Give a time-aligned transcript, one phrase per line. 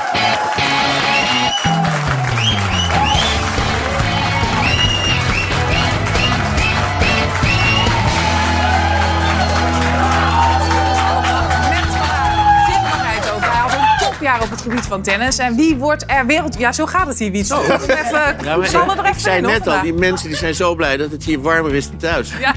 [0.00, 0.77] Thank you.
[14.68, 15.38] Gebied van tennis.
[15.38, 16.58] En wie wordt er wereld...
[16.58, 17.50] Ja, zo gaat het hier, Wiets.
[17.50, 20.96] Even, Ja, maar zal er ik zei net al, die mensen die zijn zo blij
[20.96, 22.32] dat het hier warmer is dan thuis.
[22.40, 22.54] Ja,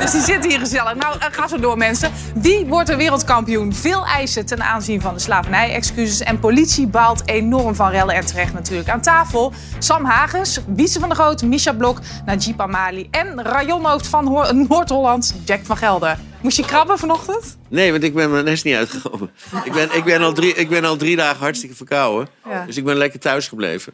[0.00, 0.94] dus die zitten hier gezellig.
[0.94, 2.10] Nou, eh, ga zo door, mensen.
[2.34, 3.74] Wie wordt er wereldkampioen?
[3.74, 6.20] Veel eisen ten aanzien van de slavernij-excuses.
[6.20, 8.88] En politie baalt enorm van rellen en terecht natuurlijk.
[8.88, 13.08] Aan tafel Sam Hagens, Wietse van der Groot, Misha Blok, Najib Amali...
[13.10, 14.24] en rajonhoofd van
[14.68, 16.18] Noord-Holland, Jack van Gelder.
[16.46, 17.56] Moest je krabben vanochtend?
[17.68, 19.30] Nee, want ik ben mijn nest niet uitgekomen.
[19.64, 22.28] Ik ben, ik ben, al, drie, ik ben al drie dagen hartstikke verkouden.
[22.48, 22.64] Ja.
[22.66, 23.92] Dus ik ben lekker thuis gebleven.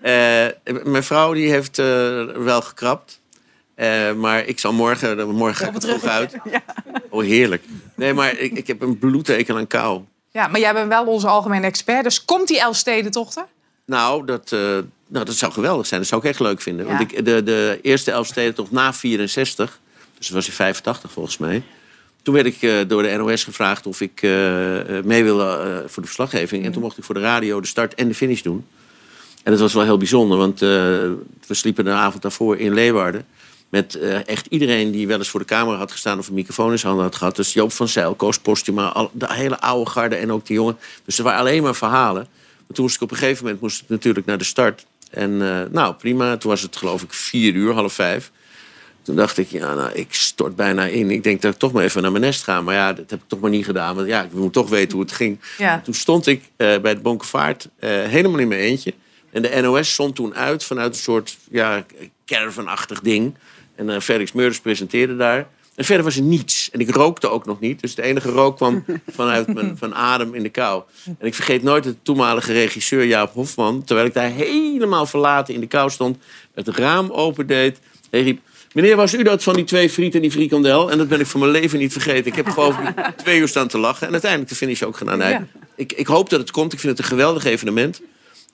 [0.00, 0.46] Eh,
[0.84, 1.86] mijn vrouw die heeft eh,
[2.24, 3.20] wel gekrapt.
[3.74, 5.28] Eh, maar ik zal morgen...
[5.28, 6.36] Morgen ga ik er vroeg uit.
[7.10, 7.64] Oh, heerlijk.
[7.96, 10.00] Nee, maar ik, ik heb een bloedteken aan kou.
[10.30, 12.04] Ja, maar jij bent wel onze algemene expert.
[12.04, 13.46] Dus komt die Elfstedentochter?
[13.86, 14.50] Nou dat,
[15.08, 16.00] nou, dat zou geweldig zijn.
[16.00, 16.86] Dat zou ik echt leuk vinden.
[16.86, 16.96] Ja.
[16.96, 19.80] Want ik, de, de eerste Elfsteden toch na 64...
[20.18, 21.62] Dus dat was in 85 volgens mij.
[22.22, 26.02] Toen werd ik eh, door de NOS gevraagd of ik eh, eh, mee wilde voor
[26.02, 26.64] de verslaggeving.
[26.64, 28.66] En toen mocht ik voor de radio de start en de finish doen.
[29.42, 31.16] En dat was wel heel bijzonder, want we
[31.48, 33.26] sliepen de avond daarvoor in Leeuwarden.
[33.68, 36.78] Met echt iedereen die wel eens voor de camera had gestaan of een microfoon in
[36.78, 37.36] zijn handen had gehad.
[37.36, 40.78] Dus Joop van Zijl, Koos Postuma, al, de hele oude garde en ook die jongen.
[41.04, 42.26] Dus er waren alleen maar verhalen.
[42.66, 44.86] Maar toen moest ik op een gegeven moment moest ik natuurlijk naar de start.
[45.10, 45.36] En
[45.72, 46.36] nou, prima.
[46.36, 48.30] Toen was het geloof ik vier uur, half vijf.
[49.02, 51.10] Toen dacht ik, ja, nou, ik stort bijna in.
[51.10, 52.60] Ik denk dat ik toch maar even naar mijn nest ga.
[52.60, 53.94] Maar ja, dat heb ik toch maar niet gedaan.
[53.94, 55.40] Want ja, ik moet toch weten hoe het ging.
[55.58, 55.80] Ja.
[55.84, 58.94] Toen stond ik eh, bij de Bonkevaart eh, helemaal in mijn eentje.
[59.32, 61.84] En de NOS stond toen uit vanuit een soort ja,
[62.26, 63.34] caravanachtig ding.
[63.74, 65.48] En eh, Felix Meurders presenteerde daar.
[65.74, 66.70] En verder was er niets.
[66.70, 67.80] En ik rookte ook nog niet.
[67.80, 70.82] Dus de enige rook kwam vanuit mijn van adem in de kou.
[71.04, 73.84] En ik vergeet nooit de toenmalige regisseur Jaap Hofman...
[73.84, 76.18] terwijl ik daar helemaal verlaten in de kou stond...
[76.54, 77.78] het raam opendeed.
[78.10, 78.40] Hij riep...
[78.74, 80.90] Meneer, was u dat van die twee frieten en die frikandel?
[80.90, 82.26] En dat ben ik voor mijn leven niet vergeten.
[82.26, 82.76] Ik heb gewoon
[83.16, 84.06] twee uur staan te lachen.
[84.06, 85.18] En uiteindelijk de finish ook gedaan.
[85.18, 85.46] Nee, Ja.
[85.76, 86.72] ik, ik hoop dat het komt.
[86.72, 88.00] Ik vind het een geweldig evenement.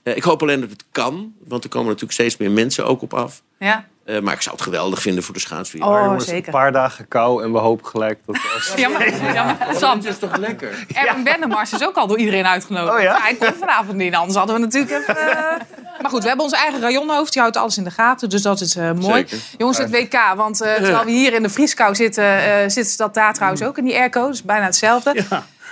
[0.03, 1.33] Eh, ik hoop alleen dat het kan.
[1.45, 3.43] Want er komen natuurlijk steeds meer mensen ook op af.
[3.59, 5.93] Ja, Eh, maar ik zou het geweldig vinden voor de schaatswereld.
[5.97, 6.47] oh, Jongens, zeker.
[6.47, 8.39] Een paar dagen kou en we hopen gelijk dat...
[8.77, 10.87] Ja, maar, ja, maar Sam, is toch lekker?
[10.95, 12.95] Erwin Wennemars is ook al door iedereen uitgenodigd.
[12.97, 13.19] Oh ja?
[13.21, 15.17] Hij komt vanavond niet, anders hadden we natuurlijk even...
[15.17, 15.37] eh,
[16.01, 17.33] Maar goed, we hebben ons eigen rajonhoofd.
[17.33, 19.15] Die houdt alles in de gaten, dus dat is eh, mooi.
[19.29, 19.39] Zeker.
[19.59, 22.25] Jongens, het WK, want eh, terwijl we hier in de vrieskou zitten...
[22.25, 24.27] eh zit ze dat daar trouwens ook in die airco.
[24.29, 25.15] Dus bijna hetzelfde.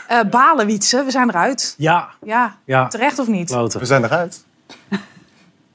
[0.08, 1.74] Eh balen, Wietse, we zijn eruit.
[1.78, 2.86] Ja, Ja, ja.
[2.88, 3.48] terecht of niet?
[3.50, 3.80] Kloten.
[3.80, 4.44] We zijn eruit.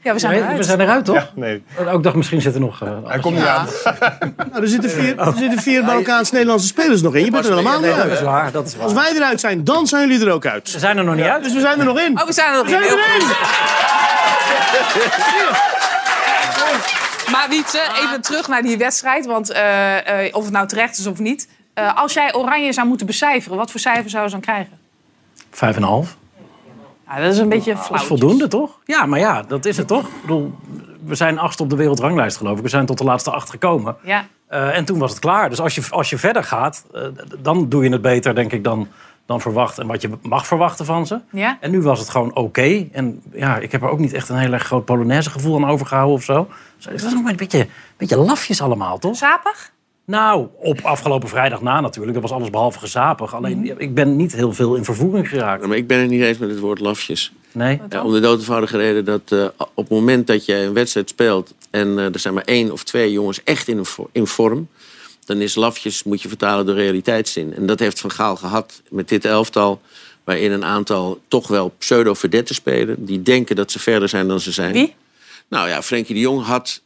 [0.01, 0.57] Ja, we zijn Nee, eruit.
[0.57, 1.15] we zijn eruit, toch?
[1.15, 1.63] Ja, nee.
[1.87, 2.81] Ook ik dacht, misschien zit er nog...
[2.83, 3.67] eh, Hij komt niet aan.
[4.51, 7.25] Nou, er zitten vier, er zitten vier Marokkaans-Nederlandse spelers nog in.
[7.25, 8.21] Je bent er helemaal niet Nee, dat is uit.
[8.21, 9.03] waar, dat is Als waar.
[9.03, 10.69] wij eruit zijn, dan zijn jullie er ook uit.
[10.69, 11.43] Ze zijn er nog niet uit.
[11.43, 12.19] Dus we zijn er nog in.
[12.19, 12.87] Oh, we zijn er nog We zijn in.
[12.87, 13.21] Heel erin.
[13.21, 13.37] goed.
[17.31, 19.25] Maar Wietse, even terug naar die wedstrijd.
[19.25, 21.47] Want eh, eh, of het nou terecht is of niet.
[21.73, 24.79] Eh, als jij Oranje zou moeten becijferen, wat voor cijfer zou je dan krijgen?
[25.51, 26.15] Vijf en een half.
[27.09, 27.99] Ja, dat is een beetje Dat flauw.
[28.01, 28.79] is voldoende, toch?
[28.85, 30.05] Ja, maar ja, dat is het toch?
[30.07, 30.53] Ik bedoel,
[31.05, 32.63] we zijn achtste op de wereldranglijst, geloof ik.
[32.63, 33.95] We zijn tot de laatste acht gekomen.
[34.03, 34.25] Ja.
[34.47, 35.49] Eh, en toen was het klaar.
[35.49, 37.01] Dus als je, als je verder gaat, eh,
[37.39, 38.87] dan doe je het beter, denk ik, dan,
[39.25, 39.77] dan verwacht.
[39.77, 41.19] En wat je mag verwachten van ze.
[41.31, 41.57] Ja?
[41.59, 42.87] En nu was het gewoon oké.
[42.91, 45.69] En ja, ik heb er ook niet echt een heel erg groot Polonaise gevoel aan
[45.69, 46.47] overgehouden of zo.
[46.75, 47.67] Dus het was nog maar een beetje,
[47.97, 49.15] beetje lafjes allemaal, toch?
[49.15, 49.71] Sapig?
[50.09, 52.13] Nou, op afgelopen vrijdag na natuurlijk.
[52.13, 53.35] Dat was alles behalve gezapig.
[53.35, 55.67] Alleen, ik ben niet heel veel in vervoering geraakt.
[55.67, 57.31] Maar ik ben het niet eens met het woord lafjes.
[57.51, 57.81] Nee?
[57.89, 61.09] Ja, om de dood eenvoudige reden dat eh, op het moment dat je een wedstrijd
[61.09, 61.53] speelt...
[61.69, 64.67] en eh, er zijn maar één of twee jongens echt in, in vorm...
[65.25, 67.55] dan is lafjes, moet je vertalen door realiteitszin.
[67.55, 69.81] En dat heeft Van Gaal gehad met dit elftal...
[70.23, 73.05] waarin een aantal toch wel pseudo-verdetten spelen...
[73.05, 74.73] die denken dat ze verder zijn dan ze zijn.
[74.73, 74.95] Wie?
[75.47, 76.81] Nou ja, Frenkie de Jong had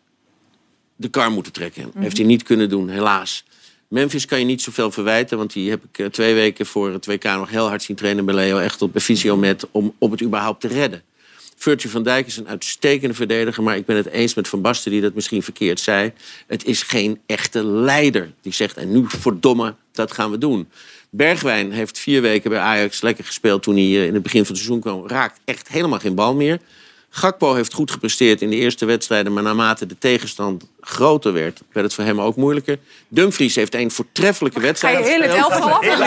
[0.95, 1.91] de kar moeten trekken.
[1.97, 3.43] Heeft hij niet kunnen doen, helaas.
[3.87, 7.05] Memphis kan je niet zoveel verwijten, want die heb ik eh, twee weken voor het
[7.05, 8.57] WK nog heel hard zien trainen bij Leo.
[8.57, 11.01] Echt op Fysiomet om, om het überhaupt te redden.
[11.55, 14.91] Virtue van Dijk is een uitstekende verdediger, maar ik ben het eens met Van Basten
[14.91, 16.11] die dat misschien verkeerd zei.
[16.47, 20.69] Het is geen echte leider die zegt, en nu verdomme, dat gaan we doen.
[21.09, 24.55] Bergwijn heeft vier weken bij Ajax lekker gespeeld toen hij eh, in het begin van
[24.55, 25.07] het seizoen kwam.
[25.07, 26.59] Raakt echt helemaal geen bal meer.
[27.15, 31.85] Gakpo heeft goed gepresteerd in de eerste wedstrijden, maar naarmate de tegenstand groter werd, werd
[31.85, 32.77] het voor hem ook moeilijker.
[33.07, 35.77] Dumfries heeft een voortreffelijke Ga je wedstrijd heel het elftal af?
[35.77, 35.99] of niet?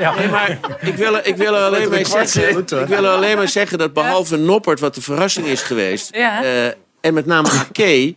[0.00, 0.14] Ja.
[0.14, 3.36] Nee, maar ik wil, er- ik wil er alleen maar zeggen, ik wil er alleen
[3.36, 6.42] maar zeggen dat behalve Noppert, wat de verrassing is geweest, Ja.
[6.42, 6.66] eh,
[7.00, 8.14] en met name Ake,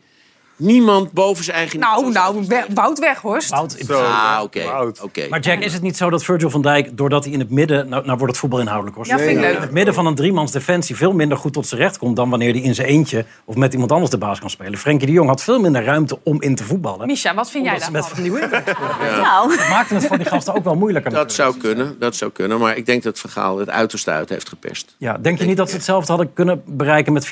[0.58, 3.50] Niemand boven zijn eigen Nou, niveau nou, we- Wout Weghorst.
[3.50, 4.64] Wout, Ah, oké.
[4.64, 5.02] Wout.
[5.02, 5.28] oké.
[5.30, 7.90] Maar Jack, is het niet zo dat Virgil van Dijk, doordat hij in het midden...
[7.90, 9.08] Nou, nou wordt het voetbal inhoudelijk hoor.
[9.08, 9.60] Ja, vind ik In leuk.
[9.60, 12.16] het midden van een driemans defensie veel minder goed tot zijn recht komt...
[12.16, 14.78] dan wanneer hij in zijn eentje of met iemand anders de baas kan spelen.
[14.80, 17.08] Frenkie de Jong had veel minder ruimte om in te voetballen.
[17.08, 18.10] Misha, wat vind jij met daarvan?
[18.12, 18.72] van die wingbacks
[19.22, 21.12] Nou, Dat maakte het voor die gasten ook wel moeilijker.
[21.12, 22.60] Dat zou kunnen, dat zou kunnen.
[22.60, 24.96] Maar ik denk dat Van Gaal het uiterste uit heeft geperst.
[24.98, 27.30] Ja, denk je niet dat ze hetzelfde hadden kunnen bereiken met 4-3-3...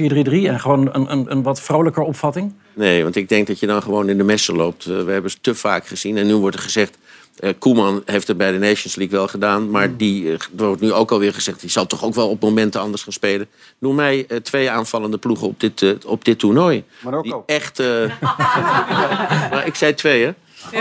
[0.48, 2.54] en gewoon een, een, een wat vrolijker opvatting?
[2.74, 4.86] Nee, want ik denk dat je dan gewoon in de messen loopt.
[4.86, 6.18] Eh, we hebben ze te vaak gezien.
[6.18, 6.98] En nu wordt er gezegd...
[7.40, 9.70] eh, Koeman heeft het bij de Nations League wel gedaan.
[9.70, 11.62] Maar die, eh, er wordt nu ook alweer gezegd...
[11.62, 13.48] die zal toch ook wel op momenten anders gaan spelen.
[13.78, 16.84] Noem mij twee aanvallende ploegen op dit, op dit toernooi.
[17.04, 17.44] Marokko.
[17.46, 17.78] Die echt...
[19.52, 20.32] maar ik zei twee, hè?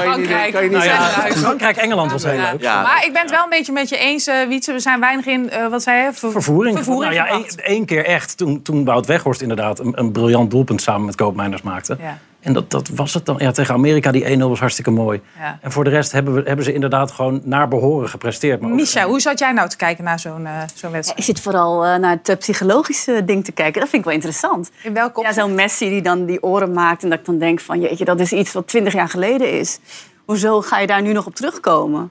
[0.00, 0.52] Frankrijk.
[0.52, 1.18] kan je niet we zijn zeggen.
[1.22, 1.36] eruit.
[1.38, 2.50] Frankrijk-Engeland was heel Ja.
[2.52, 2.60] leuk.
[2.60, 2.82] Ja.
[2.82, 4.72] Maar ik ben het wel een beetje met je eens, eh Wietse.
[4.72, 6.10] We zijn weinig in, eh, wat zei je?
[6.12, 6.76] Ver- Vervoering.
[6.76, 8.36] Vervoering nou ja, één keer echt.
[8.36, 11.96] Toen, toen Wout Weghorst inderdaad een, een briljant doelpunt samen met Koopmeiners maakte.
[12.48, 12.54] Ja.
[12.54, 13.36] En dat, dat was het dan.
[13.38, 15.20] Ja, tegen Amerika, die 1-0 was hartstikke mooi.
[15.38, 15.58] Ja.
[15.62, 18.60] En voor de rest hebben, we, hebben ze inderdaad gewoon naar behoren gepresteerd.
[18.60, 21.18] Maar ook- Misha, hoe zat jij nou te kijken naar zo'n eh, zo'n wedstrijd?
[21.18, 23.80] ik zit vooral eh, naar het eh, psychologische ding te kijken.
[23.80, 24.70] Dat vind ik wel interessant.
[24.82, 27.60] In welke Ja, zo'n Messi die dan die oren maakt en dat ik dan denk
[27.60, 27.80] van...
[27.80, 29.78] jeetje, dat is iets wat twintig jaar geleden is.
[30.28, 32.10] Hoezo ga je daar nu nog op terugkomen?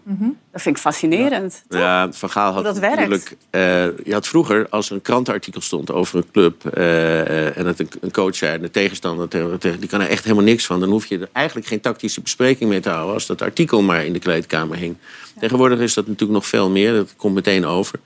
[0.51, 1.63] Dat vind ik fascinerend.
[1.69, 3.37] Ja, Van Gaal had dat natuurlijk...
[3.49, 6.65] eh, je had vroeger, als er een krantenartikel stond over een club...
[6.65, 10.07] eh, eh, en dat een, een coach zei, de tegenstander, tegen, tegen- die kan er
[10.09, 10.79] echt helemaal niks van...
[10.79, 13.13] dan hoef je er eigenlijk geen tactische bespreking mee te houden...
[13.13, 14.97] als dat artikel maar in de kleedkamer hing.
[15.39, 16.93] Tegenwoordig is dat natuurlijk nog veel meer.
[16.93, 17.99] Dat komt meteen over.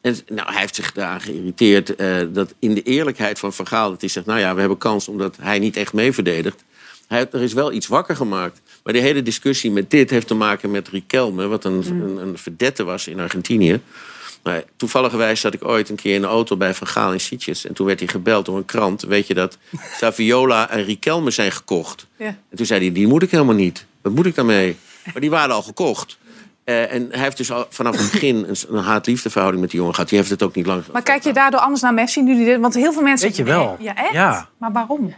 [0.00, 3.90] En nou, hij heeft zich daaraan geïrriteerd eh, dat in de eerlijkheid van Van Gaal...
[3.90, 6.64] dat hij zegt, nou ja, we hebben kans omdat hij niet echt mee verdedigt.
[7.08, 8.60] Hij, er is wel iets wakker gemaakt.
[8.84, 11.46] Maar de hele discussie met dit heeft te maken met Riquelme...
[11.46, 13.80] wat een, een, een verdette was in Argentinië.
[14.42, 17.66] Maar toevallig zat ik ooit een keer in de auto bij Van Gaal in Sitges.
[17.66, 19.02] En toen werd hij gebeld door een krant.
[19.02, 19.58] Weet je dat
[20.00, 22.06] Saviola en Riquelme zijn gekocht?
[22.16, 22.26] Ja.
[22.26, 23.86] En toen zei hij, die moet ik helemaal niet.
[24.02, 24.76] Wat moet ik daarmee?
[25.12, 26.18] Maar die waren al gekocht.
[26.64, 29.78] Eh, en hij heeft dus al vanaf het begin een, een haat-liefde verhouding met die
[29.78, 30.10] jongen gehad.
[30.10, 32.44] Die heeft het ook niet lang Maar kijk je daardoor anders naar Messi nu die
[32.44, 32.60] dit?
[32.60, 33.28] Want heel veel mensen.
[33.28, 33.76] Weet je wel.
[33.80, 34.12] Ja, echt?
[34.12, 34.48] Ja.
[34.58, 35.14] Maar waarom?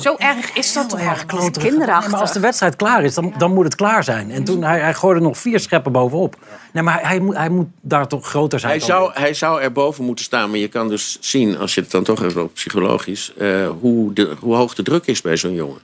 [0.00, 1.68] Zo erg is dat toch erg kloterig.
[1.68, 2.02] kinderachtig.
[2.02, 4.30] Nee, maar als de wedstrijd klaar is, dan, dan moet het klaar zijn.
[4.30, 6.36] En toen, hij, hij gooide nog vier scheppen bovenop.
[6.72, 8.70] Nee, maar hij, hij, moet, hij moet daar toch groter zijn.
[8.70, 11.80] Hij dan zou, hij zou erboven moeten staan, maar je kan dus zien, als je
[11.80, 15.36] het dan toch even op psychologisch, eh, hoe, de, hoe hoog de druk is bij
[15.36, 15.80] zo'n jongen.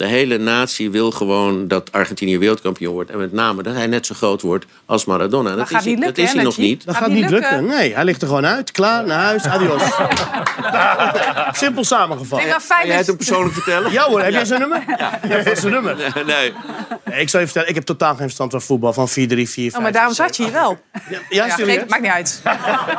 [0.00, 3.10] De hele natie wil gewoon dat Argentinië wereldkampioen wordt.
[3.10, 5.54] En met name dat hij net zo groot wordt als Maradona.
[5.56, 6.84] Dat gaat is, hij- niet dat lukken, is hij nog niet.
[6.84, 7.50] Dat Gaat gaat niet lukken.
[7.60, 7.76] lukken.
[7.78, 8.70] Nee, hij ligt er gewoon uit.
[8.70, 9.82] Klaar, naar huis, adios.
[11.62, 12.38] Simpel samengevat.
[12.38, 13.92] Nee, maar Kan fijn jij het dat hem persoonlijk vertellen?
[13.92, 14.84] Ja hoor, heb jij zijn nummer?
[14.98, 15.18] Ja.
[15.28, 15.96] Jij hebt zijn nummer.
[16.26, 16.52] Nee.
[17.04, 18.92] Nee, ik zal je vertellen, ik heb totaal geen verstand van voetbal.
[18.92, 20.78] Van 4-3, 4, 5, Oh, maar daarom zat je hier wel.
[20.92, 22.42] Ja, ja, Ja, geef- maakt niet uit.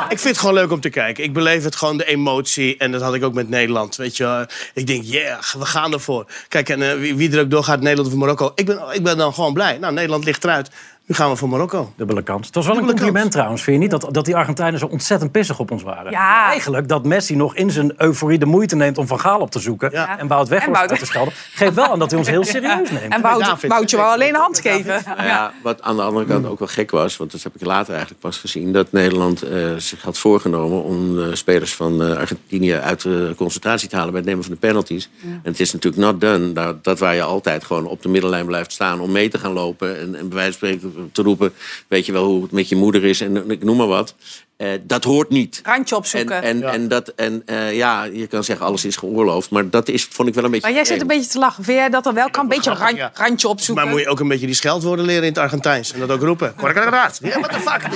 [0.10, 1.24] Ik vind het gewoon leuk om te kijken.
[1.24, 2.78] Ik beleef het gewoon, de emotie.
[2.78, 3.96] En dat had ik ook met Nederland.
[3.96, 6.26] Weet je, ik denk, yeah, we gaan ervoor.
[6.48, 8.52] Kijk, en eh, wie, wie er ook doorgaat, Nederland of Marokko.
[8.56, 9.78] Ik ben, ik ben dan gewoon blij.
[9.78, 10.70] Nou, Nederland ligt eruit.
[11.06, 11.94] Nu gaan we voor Marokko.
[11.96, 12.46] Dubbele kans.
[12.46, 13.32] Het was wel een compliment kans.
[13.34, 13.92] trouwens, vind je niet?
[14.02, 16.12] Dat, dat die Argentijnen zo ontzettend pissig op ons waren.
[16.12, 16.50] Ja.
[16.50, 19.60] Eigenlijk dat Messi nog in zijn euforie de moeite neemt om Van Gaal op te
[19.60, 19.92] zoeken.
[19.92, 20.20] Ja.
[20.20, 21.34] En Wout weg En Wout- uit te schelden.
[21.54, 23.10] Geeft wel aan dat hij ons heel serieus neemt.
[23.10, 23.70] En Wout, David.
[23.70, 25.02] Woutje wou alleen een hand geven.
[25.06, 27.66] Nou ja, wat aan de andere kant ook wel gek was, want dat heb ik
[27.66, 32.18] later eigenlijk pas gezien, dat Nederland eh, zich had voorgenomen om eh, spelers van eh,
[32.18, 35.10] Argentinië uit de concentratie te halen bij het nemen van de penalties.
[35.24, 36.54] En het is natuurlijk not done.
[36.54, 39.54] Dat, dat waar je altijd gewoon op de middenlijn blijft staan om mee te gaan
[39.54, 41.54] lopen en, en bij wijze van spreken te roepen,
[41.88, 44.16] weet je wel hoe het met je moeder is en ik noem maar wat.
[44.58, 45.62] Eh, dat hoort niet.
[45.64, 46.44] Randje En, opzoeken.
[46.44, 50.08] en, en, dat, en eh, ja, je kan zeggen alles is geoorloofd, maar dat is,
[50.12, 50.68] vond ik wel een beetje.
[50.68, 51.64] Maar jij zit een beetje te lachen.
[51.64, 52.44] Vind jij dat er wel kan?
[52.44, 53.12] Een beetje een ran- Ja.
[53.14, 53.84] randje opzoeken.
[53.84, 55.94] Maar moet je ook een beetje die scheldwoorden leren in het Argentijns.
[55.94, 56.56] En dat ook roepen.
[56.56, 57.20] Korrekaraat.
[57.24, 57.82] Ja, what the fuck?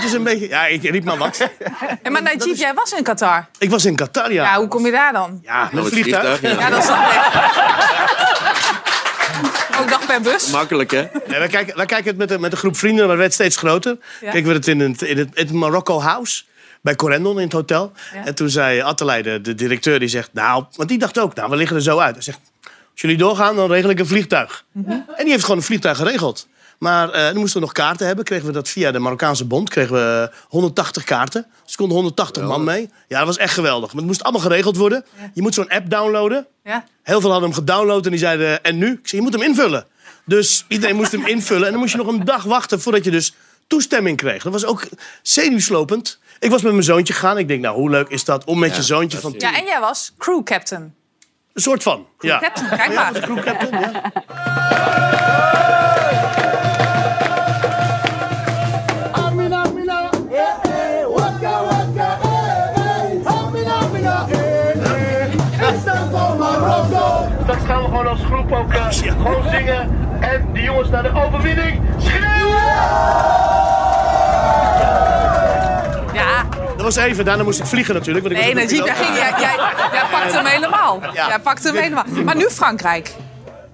[0.00, 0.48] Het is een beetje...
[0.48, 1.48] Ja, ik riep maar wat.
[2.02, 3.46] En maar Najib, jij was in Qatar.
[3.58, 4.42] Ik was in Qatar, ja.
[4.44, 5.40] Ja, hoe kom je daar dan?
[5.42, 6.40] Ja, met een vliegtuig.
[6.42, 6.48] ja.
[6.50, 7.20] Ja, dat snap ik.
[9.88, 10.50] Dag per bus.
[10.50, 11.06] Makkelijk, hè?
[11.26, 13.32] Nee, wij, kijken, wij kijken het met een, met een groep vrienden, maar het werd
[13.32, 13.98] steeds groter.
[14.20, 14.30] Ja.
[14.30, 16.42] Keken we het in het, in het, in het Morocco House.
[16.82, 17.92] Bij Corendon in het hotel.
[18.14, 18.24] Ja.
[18.24, 20.32] En toen zei Attelij, de, de directeur, die zegt...
[20.32, 22.14] Nou, want die dacht ook, nou, we liggen er zo uit.
[22.14, 24.64] Hij zegt, als jullie doorgaan, dan regel ik een vliegtuig.
[24.72, 24.90] Mhm.
[24.90, 26.48] En die heeft gewoon een vliegtuig geregeld.
[26.80, 28.24] Maar eh dan moesten we nog kaarten hebben.
[28.24, 29.68] Kregen we dat via de Marokkaanse bond.
[29.68, 31.46] Kregen we 180 kaarten.
[31.62, 32.90] Dus er konden 180 man mee.
[33.08, 33.86] Ja, dat was echt geweldig.
[33.88, 35.04] Maar het moest allemaal geregeld worden.
[35.34, 36.46] Je moet zo'n app downloaden.
[36.64, 36.84] Ja.
[37.02, 38.90] Heel veel hadden hem gedownload en die zeiden, en nu?
[38.92, 39.86] Ik zei, je moet hem invullen.
[40.24, 41.64] Dus iedereen moest hem invullen.
[41.64, 43.34] En dan moest je nog een dag wachten voordat je dus
[43.66, 44.42] toestemming kreeg.
[44.42, 44.88] Dat was ook
[45.22, 46.18] zenuwslopend.
[46.38, 47.38] Ik was met mijn zoontje gegaan.
[47.38, 49.34] Ik denk, nou, hoe leuk is dat om met je zoontje van.
[49.38, 50.94] Ja, en jij was crew captain.
[51.52, 52.38] Een soort van, ja.
[52.38, 53.14] Captain, kijk Ja, was maar.
[53.14, 55.08] een crew captain, ja.
[68.98, 69.88] Gewoon zingen
[70.20, 72.62] en de jongens naar de overwinning schreeuwen!
[76.12, 76.48] Ja.
[76.76, 78.26] Dat was even, daarna moest ik vliegen natuurlijk.
[78.26, 78.84] Want ik nee, jij,
[79.16, 79.56] jij,
[79.92, 81.00] jij pakte hem helemaal.
[81.12, 81.28] Ja.
[81.28, 82.04] Jij pakte hem helemaal.
[82.24, 83.14] Maar nu Frankrijk.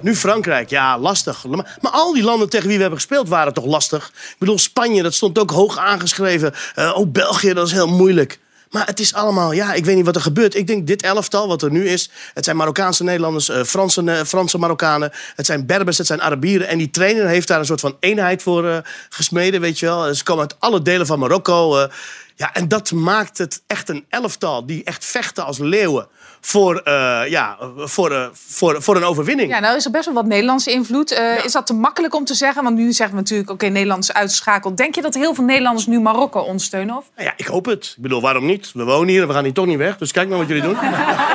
[0.01, 1.45] Nu Frankrijk, ja, lastig.
[1.81, 4.07] Maar al die landen tegen wie we hebben gespeeld waren toch lastig?
[4.07, 6.55] Ik bedoel, Spanje, dat stond ook hoog aangeschreven.
[6.79, 8.39] Uh, België, dat is heel moeilijk.
[8.71, 10.55] Maar het is allemaal, ja, ik weet niet wat er gebeurt.
[10.55, 12.11] Ik denk dit elftal, wat er nu is...
[12.35, 15.13] het zijn Marokkaanse Nederlanders, eh, Franse, eh, Franse Marokkanen...
[15.35, 16.69] het zijn Berbers, het zijn Arabieren.
[16.69, 20.15] En die trainer heeft daar een soort van eenheid voor eh, gesmeden, weet je wel.
[20.15, 21.89] Ze komen uit alle delen van Marokko.
[22.35, 26.09] ja, en dat maakt het echt een elftal die echt vechten als leeuwen...
[26.41, 29.51] voor, eh, ja, voor, eh, voor, voor een overwinning.
[29.51, 31.11] Ja, nou is er best wel wat Nederlandse invloed.
[31.13, 32.63] Eh, Is dat te makkelijk om te zeggen?
[32.63, 33.67] Want nu zeggen we natuurlijk, oké,
[33.99, 34.77] is uitgeschakeld.
[34.77, 36.97] Denk je dat heel veel Nederlanders nu Marokko ondersteunen?
[36.97, 37.05] Of?
[37.17, 37.95] Nou ja, ik hoop het.
[37.97, 38.71] Ik bedoel, waarom niet?
[38.75, 39.97] We wonen hier en we gaan hier toch niet weg.
[39.99, 40.77] Dus kijk maar wat jullie doen.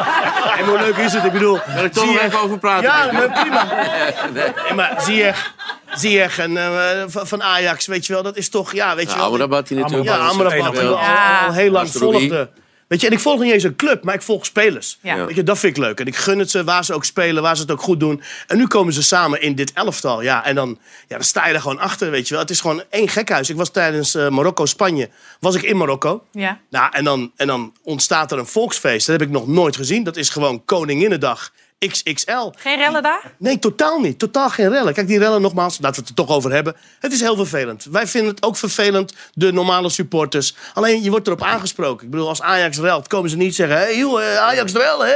[0.59, 1.23] en hoe leuk is het?
[1.23, 2.83] Ik bedoel, Wil ik toch nog even over praten?
[2.83, 3.65] Ja, nee, prima.
[4.33, 5.53] Nee, maar Ziyech,
[5.95, 9.17] Ziyech en eh, van Ajax, weet je wel, dat is toch, ja, weet je Ja,
[9.17, 9.25] wel.
[9.31, 11.45] Amrabat die natuurlijk ja, Amrabat, al, Ja.
[11.45, 12.49] al heel lang volgde.
[12.91, 14.97] Weet je, en ik volg niet eens een club, maar ik volg spelers.
[15.01, 15.25] Ja.
[15.25, 15.99] Weet je, dat vind ik leuk.
[15.99, 18.21] En ik gun het ze waar ze ook spelen, waar ze het ook goed doen.
[18.47, 20.21] En nu komen ze samen in dit elftal.
[20.21, 22.43] Ja, en dan, ja, dan sta je er gewoon achter, weet je wel.
[22.43, 23.49] Het is gewoon één gekhuis.
[23.49, 26.23] Ik was tijdens eh, Marokko-Spanje, was ik in Marokko.
[26.31, 26.59] Ja.
[26.69, 29.07] Nou, en dan, en dan ontstaat er een volksfeest.
[29.07, 30.03] Dat heb ik nog nooit gezien.
[30.03, 31.51] Dat is gewoon Koninginnedag
[31.87, 32.51] XXL.
[32.57, 33.33] Geen rellen daar?
[33.37, 34.19] Nee, totaal niet.
[34.19, 34.93] Totaal geen rellen.
[34.93, 36.75] Kijk, die rellen nogmaals, laten we het er toch over hebben.
[36.99, 37.83] Het is heel vervelend.
[37.91, 40.55] Wij vinden het ook vervelend, de normale supporters.
[40.73, 42.05] Alleen, je wordt erop aangesproken.
[42.05, 43.77] Ik bedoel, als Ajax relt, komen ze niet zeggen...
[43.77, 45.15] hé, hey, Ajax rel, hè?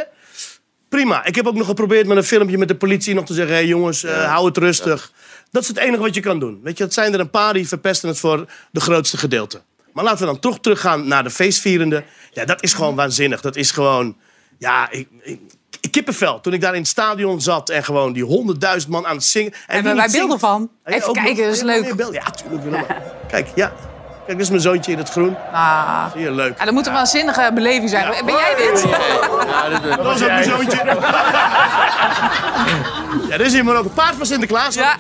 [0.90, 1.26] Prima.
[1.26, 3.54] Ik heb ook nog geprobeerd met een filmpje met de politie nog te zeggen...
[3.54, 5.12] hé, hey, jongens, eh, hou het rustig.
[5.52, 6.60] Dat is het enige wat je kan doen.
[6.64, 9.62] Weet je, het zijn er een paar die verpesten het voor de grootste gedeelte.
[9.94, 12.04] Maar laten we dan toch teruggaan naar de feestvierende.
[12.32, 13.42] Ja, dat is gewoon waanzinnig.
[13.42, 14.18] Dat is gewoon...
[14.58, 15.08] Ja, ik-
[15.96, 16.42] kippenvel.
[16.42, 19.52] Toen ik daar in het stadion zat en gewoon die honderdduizend man aan het zingen.
[19.52, 20.70] En Hebben wij beelden van?
[20.86, 21.94] Ja, ja, Even kijken, dat is Ja, leuk.
[22.12, 22.88] Ja, tuurlijk.
[23.28, 23.72] Kijk, ja.
[24.26, 25.36] Kijk, dit is mijn zoontje in het groen.
[25.52, 26.12] Ah.
[26.12, 26.58] Zie je, leuk.
[26.58, 28.26] Ja, dat moet een waanzinnige beleving zijn.
[28.26, 28.86] Ben jij dit?
[29.48, 30.78] Ja, dat, was ook mijn zoontje.
[33.30, 34.76] ja, dit is hier maar ook een paard van Sinterklaas.
[34.76, 34.96] Ja.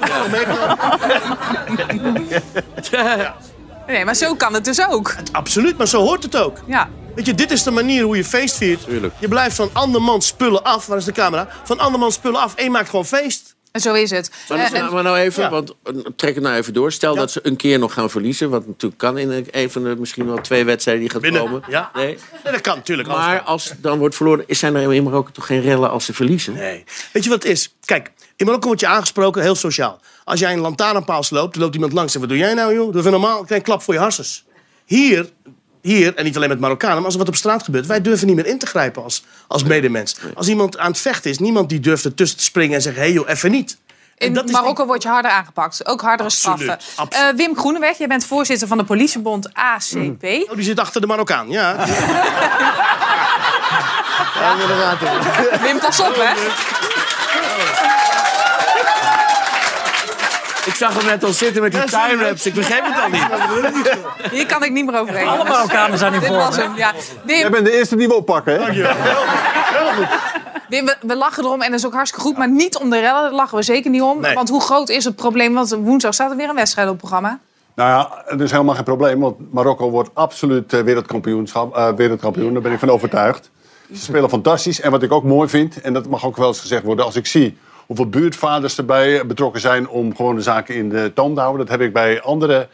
[2.91, 3.31] Dat
[3.88, 5.15] Nee, maar zo kan het dus ook.
[5.32, 6.58] Absoluut, maar zo hoort het ook.
[6.68, 6.89] Ja.
[7.15, 8.84] Weet je, dit is de manier hoe je feest viert.
[8.84, 9.13] Tuurlijk.
[9.20, 10.86] Je blijft van andermans spullen af.
[10.86, 11.48] Waar is de camera?
[11.63, 13.54] Van andermans spullen af en je maakt gewoon feest.
[13.72, 14.32] En zo is het.
[14.50, 15.50] Maar, Eh, en- maar nou even, Ja.
[15.50, 16.92] want eh, trek het nou even door.
[16.92, 17.20] Stel Ja.
[17.20, 18.50] dat ze een keer nog gaan verliezen.
[18.50, 21.42] Wat natuurlijk kan in een- van de misschien wel twee wedstrijden die gaat Binnen.
[21.42, 21.63] komen.
[21.70, 21.92] Ja.
[21.94, 22.18] Nee.
[22.44, 23.08] Nee, dat kan natuurlijk.
[23.08, 26.54] Maar als dan wordt verloren, zijn er in Marokko toch geen rellen als ze verliezen?
[26.54, 26.84] Nee.
[27.13, 27.75] Weet je wat het is?
[27.86, 30.00] Kijk, in Marokko word je aangesproken, heel sociaal.
[30.24, 32.92] Als jij een lantaarnpaal sloopt, loopt iemand langs en wat doe jij nou, joh?
[32.92, 34.46] Doe even normaal, een klein klap voor je harses.
[34.86, 35.30] Hier,
[35.82, 38.27] hier, en niet alleen met Marokkanen, maar als er wat op straat gebeurt, wij durven
[38.27, 40.18] niet meer in te grijpen als, als medemens.
[40.36, 43.08] Als iemand aan het vechten is, niemand die durft ertussen te springen en zeggen, hé
[43.08, 43.77] hey joh, even niet.
[44.18, 45.88] In dat is Marokko word je harder aangepakt.
[45.88, 46.88] Ook hardere Absoluut, straffen.
[46.96, 47.32] absoluut.
[47.32, 50.24] Eh, Wim Groeneweg, jij bent voorzitter van de politiebond ACP.
[50.24, 51.75] Oh, die zit achter de Marokkaan, ja.
[55.62, 56.34] Wim, pas op, hè?
[60.75, 62.48] Ik zag hem net al zitten met die time-lapse.
[62.48, 64.32] Ik begreep het al niet.
[64.32, 65.27] Hier kan ik niet meer overheen.
[65.27, 66.39] Alle Marokkanen zijn in Dit vorm.
[66.39, 66.62] was hè?
[66.62, 66.94] hem, ja.
[67.25, 68.74] Jij Wim, bent de eerste die we oppakken, hè?
[70.70, 72.38] Wim we, we lachen erom en dat is ook hartstikke goed.
[72.38, 74.20] Maar niet om de rellen, daar lachen we zeker niet om.
[74.20, 74.34] Nee.
[74.34, 75.53] Want hoe groot is het probleem?
[75.53, 77.39] Want woensdag staat er weer een wedstrijd op het programma.
[77.75, 82.53] Nou ja, het is helemaal geen probleem, want Marokko wordt absoluut eh, wereldkampioenschap, eh, wereldkampioen.
[82.53, 83.50] Daar ben ik van overtuigd.
[83.94, 84.82] Ze spelen fantastisch.
[84.82, 87.05] En wat ik ook mooi vind, en dat mag ook wel eens gezegd worden...
[87.05, 91.34] als ik zie hoeveel buurtvaders erbij betrokken zijn om gewoon de zaken in de toom
[91.34, 91.65] te houden...
[91.65, 92.68] dat heb ik bij andere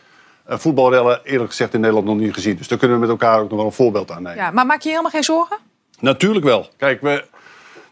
[0.45, 2.55] eh, voetbalrellen eerlijk gezegd in Nederland nog niet gezien.
[2.55, 4.37] Dus daar kunnen we met elkaar ook nog wel een voorbeeld aan nemen.
[4.43, 5.57] Ja, maar maak je helemaal geen zorgen?
[5.99, 6.69] Natuurlijk wel.
[6.77, 7.25] Kijk, we,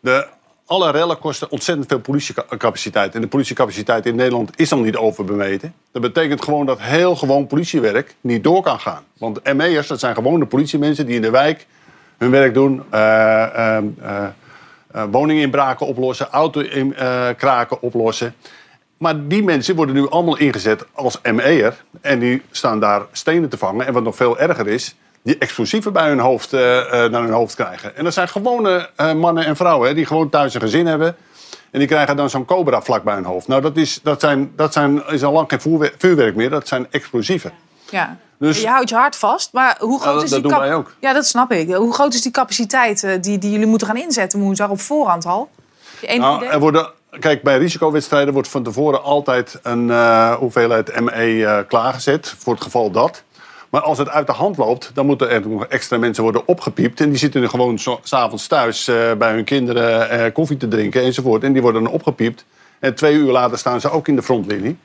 [0.02, 0.28] de,
[0.66, 3.16] alle rellen kosten ontzettend veel politiecapaciteit.
[3.16, 5.74] En de politiecapaciteit in Nederland is dan niet overbemeten.
[5.92, 9.04] Dat betekent gewoon dat heel gewoon politiewerk niet door kan gaan.
[9.18, 11.68] Want ME'ers, dat zijn gewone politiemensen die in de wijk
[12.18, 12.84] hun werk doen.
[12.90, 14.24] eh, eh, eh, eh,
[15.12, 18.36] woninginbraken oplossen, autokraken oplossen.
[18.98, 21.84] Maar die mensen worden nu allemaal ingezet als ME'er.
[22.02, 23.86] En die staan daar stenen te vangen.
[23.86, 27.32] En wat nog veel erger is, die explosieven bij hun hoofd, eh, eh, naar hun
[27.32, 27.96] hoofd krijgen.
[27.96, 31.16] En dat zijn gewone eh, mannen en vrouwen hè, die gewoon thuis een gezin hebben.
[31.72, 33.48] En die krijgen dan zo'n cobra vlak bij hun hoofd.
[33.48, 36.50] Nou, dat, is, dat, zijn, dat zijn, is al lang geen vuurwerk meer.
[36.50, 37.52] Dat zijn explosieven.
[37.92, 38.18] Ja.
[38.38, 40.74] Dus- Je houdt je hart vast, maar hoe groot dat- is dat die doen wij
[40.74, 40.94] ook.
[41.00, 41.74] Ja, dat snap ik.
[41.74, 45.26] Hoe groot is die capaciteit eh, die, die jullie moeten gaan inzetten woensdag op voorhand
[45.26, 45.50] al?
[46.18, 51.12] Nou, er worden, kijk, bij risicowedstrijden wordt van tevoren altijd een eh, hoeveelheid ME
[51.46, 52.36] eh, klaargezet.
[52.38, 53.24] Voor het geval dat.
[53.70, 57.00] Maar als het uit de hand loopt, dan moeten er nog extra mensen worden opgepiept.
[57.02, 58.86] En die zitten er gewoon s'avonds thuis
[59.18, 61.44] bij hun kinderen koffie te drinken enzovoort.
[61.44, 62.46] En die worden dan opgepiept.
[62.80, 64.78] En twee uur later staan ze ook in de frontlinie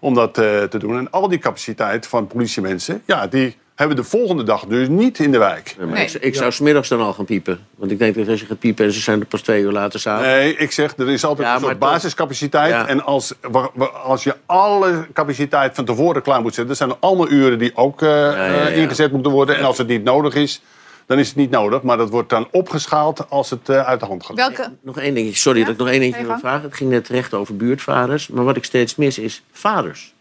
[0.00, 0.98] om dat eh, te doen.
[0.98, 5.32] En al die capaciteit van politiemensen, ja, die hebben de volgende dag dus niet in
[5.32, 5.76] de wijk.
[5.78, 6.04] Nee.
[6.04, 7.66] Ik, ik zou smiddags dan al gaan piepen.
[7.76, 9.72] Want ik denk dat als je gaat piepen en ze zijn er pas twee uur
[9.72, 10.28] later s'avonds.
[10.28, 12.70] Nee, ik zeg, er is altijd Ja, een soort basiscapaciteit.
[12.70, 12.86] Ja.
[12.86, 13.34] En als,
[14.02, 16.66] als je alle capaciteit van tevoren klaar moet zetten...
[16.66, 18.68] dan zijn er allemaal uren die ook eh, ja, ja.
[18.68, 19.56] eh, ingezet moeten worden.
[19.56, 20.62] En als het niet nodig is,
[21.08, 21.82] dan is het niet nodig.
[21.82, 24.36] Maar dat wordt dan opgeschaald als het eh, uit de hand gaat.
[24.36, 24.72] Welke?
[24.82, 25.64] Nog één dingetje, sorry Ja?
[25.64, 26.62] dat ik nog één dingetje wil vragen.
[26.62, 28.28] Het ging net terecht over buurtvaders.
[28.28, 30.14] Maar wat ik steeds mis is vaders.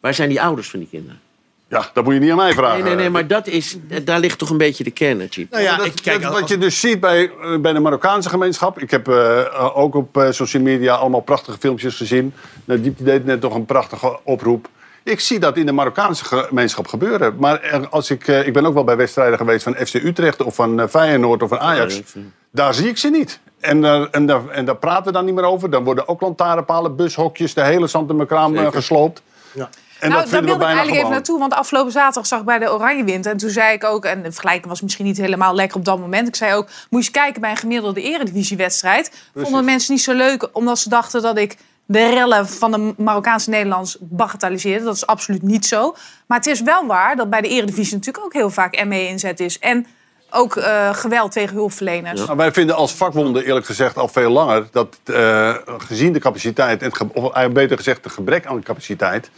[0.00, 1.20] Waar zijn die ouders van die kinderen?
[1.68, 2.78] Ja, dat moet je niet aan mij vragen.
[2.78, 5.50] Nee, nee, nee, maar dat is, daar ligt toch een beetje de kern, Najib.
[5.50, 7.78] Nou ja, dat, ik kijk, dat- als- wat je dus ziet bij, eh, bij de
[7.80, 8.78] Marokkaanse gemeenschap.
[8.80, 12.32] Ik heb eh, ook op eh, social media allemaal prachtige filmpjes gezien.
[12.64, 14.68] Nou, die deed net nog een prachtige oproep.
[15.06, 17.36] Ik zie dat in de Marokkaanse gemeenschap gebeuren.
[17.38, 20.42] Maar er- als ik, eh, ik ben ook wel bij wedstrijden geweest van FC Utrecht
[20.42, 22.02] of van eh, Feyenoord of van Ajax.
[22.50, 23.40] Daar zie ik ze niet.
[23.60, 25.70] En, daar- en, daar, en daar praten we dan niet meer over.
[25.70, 29.22] Dan worden ook lantaarnpalen, bushokjes, de hele Santemekraam gesloopt.
[29.52, 29.68] Ja.
[30.00, 31.12] En nou, dat daar wilde ik eigenlijk even gewoon.
[31.12, 31.38] naartoe.
[31.38, 33.26] Want afgelopen zaterdag zag ik bij de Oranje Wind.
[33.26, 35.98] En toen zei ik ook, en de vergelijking was misschien niet helemaal lekker op dat
[35.98, 36.28] moment.
[36.28, 39.12] Ik zei ook, moet je eens kijken bij een gemiddelde eredivisiewedstrijd.
[39.34, 42.94] Vonden de mensen niet zo leuk, omdat ze dachten dat ik de rellen van de
[42.96, 44.84] Marokkaanse Nederlands bagatelliseerde.
[44.84, 45.94] Dat is absoluut niet zo.
[46.26, 49.40] Maar het is wel waar dat bij de eredivisie natuurlijk ook heel vaak ME inzet
[49.40, 49.58] is.
[49.58, 49.86] En
[50.30, 52.24] ook eh, geweld tegen hulpverleners.
[52.24, 56.82] Nou, wij vinden als vakbonden eerlijk gezegd al veel langer dat eh, gezien de capaciteit,
[56.82, 59.30] en of eigenlijk beter gezegd de gebrek aan capaciteit,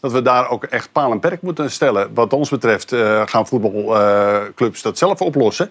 [0.00, 2.14] dat we daar ook echt paal en perk moeten stellen.
[2.14, 5.70] Wat ons betreft eh, gaan voetbalclubs dat zelf oplossen.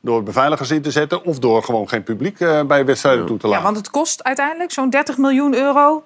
[0.00, 3.46] Door beveiligers in te zetten of door gewoon geen publiek eh, bij wedstrijden toe te
[3.46, 3.64] Ja, laten.
[3.64, 6.04] want het kost uiteindelijk zo'n 30 miljoen euro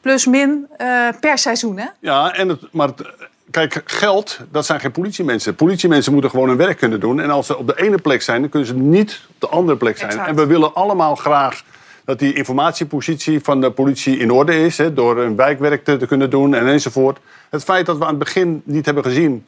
[0.00, 1.78] plus min eh, per seizoen.
[1.78, 1.86] Hè?
[2.00, 3.06] Ja, en het, maar het-
[3.50, 5.54] kijk, geld, dat zijn geen politiemensen.
[5.54, 7.20] Politiemensen moeten gewoon hun werk kunnen doen.
[7.20, 9.78] En als ze op de ene plek zijn, dan kunnen ze niet op de andere
[9.78, 10.10] plek zijn.
[10.10, 10.28] Exact.
[10.28, 11.62] En we willen allemaal graag
[12.04, 14.78] dat die informatiepositie van de politie in orde is.
[14.78, 17.18] Hè, door hun wijkwerk te, te kunnen doen en enzovoort.
[17.50, 19.44] Het feit dat we aan het begin niet hebben gezien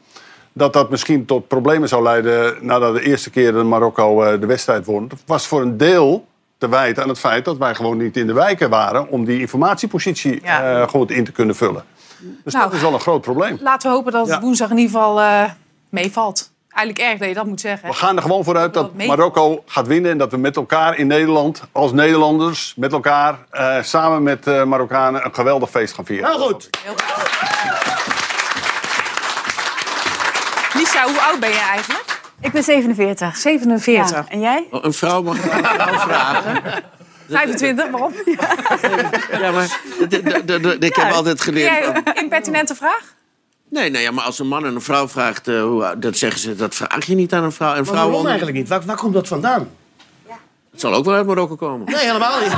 [0.53, 4.47] dat dat misschien tot problemen zou leiden nadat de eerste keer in Marokko eh, de
[4.47, 6.27] wedstrijd won, was voor een deel
[6.59, 9.41] te wijten aan het feit dat wij gewoon niet in de wijken waren om die
[9.41, 10.81] informatiepositie Ja.
[10.81, 11.85] eh, goed in te kunnen vullen.
[12.45, 12.65] Dus Nou.
[12.65, 13.59] dat is wel een groot probleem.
[13.61, 14.41] Laten we hopen dat het Ja.
[14.41, 15.43] woensdag in ieder geval eh,
[15.89, 16.51] meevalt.
[16.69, 17.89] Eigenlijk erg dat je dat moet zeggen.
[17.89, 20.97] We gaan er gewoon vooruit Dat dat Marokko gaat winnen en dat we met elkaar
[20.99, 26.05] in Nederland, als Nederlanders, met elkaar, eh, samen met eh Marokkanen, een geweldig feest gaan
[26.05, 26.31] vieren.
[26.31, 26.71] Nou goed.
[30.83, 32.21] Lisa, hoe oud ben je eigenlijk?
[32.41, 33.37] Ik ben 47.
[33.37, 34.17] 47.
[34.17, 34.25] Ja.
[34.29, 34.67] En jij?
[34.71, 36.63] Oh, Een vrouw mag een vrouw vragen.
[37.31, 38.13] 25, waarom?
[39.41, 41.71] Ja, maar de- de- ik heb altijd geleerd...
[41.71, 43.15] Jij een impertinente vraag?
[43.71, 46.17] Nee, nee, ja, maar als een man en een vrouw vraagt, eh, hoe, oud- dat
[46.17, 47.71] zeggen ze, dat vraag je niet aan een vrouw.
[47.71, 48.69] En Maar vrouwen waarom eigenlijk niet?
[48.69, 49.71] Waar, waar komt dat vandaan?
[50.73, 51.87] Het zal ook wel uit Marokko komen.
[51.87, 52.53] Nee, helemaal niet.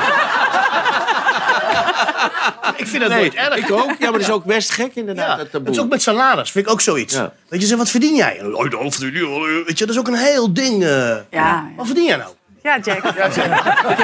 [2.82, 3.56] ik vind dat Nee, nooit erg.
[3.56, 3.80] ik ook.
[3.84, 5.70] Ja, maar dat is ook best gek inderdaad, Ja, dat het taboe.
[5.70, 7.14] is ook met salaris, vind ik ook zoiets.
[7.14, 7.32] Ja.
[7.48, 8.42] Weet je, zeg, wat verdien jij?
[8.52, 9.62] Oh, de helft verdien je.
[9.66, 10.84] Weet je, dat is ook een heel ding.
[10.84, 11.16] eh.
[11.30, 11.68] Ja.
[11.76, 12.30] Wat verdien jij nou?
[12.64, 12.96] Ja, Jack.
[13.04, 13.32] Ik heb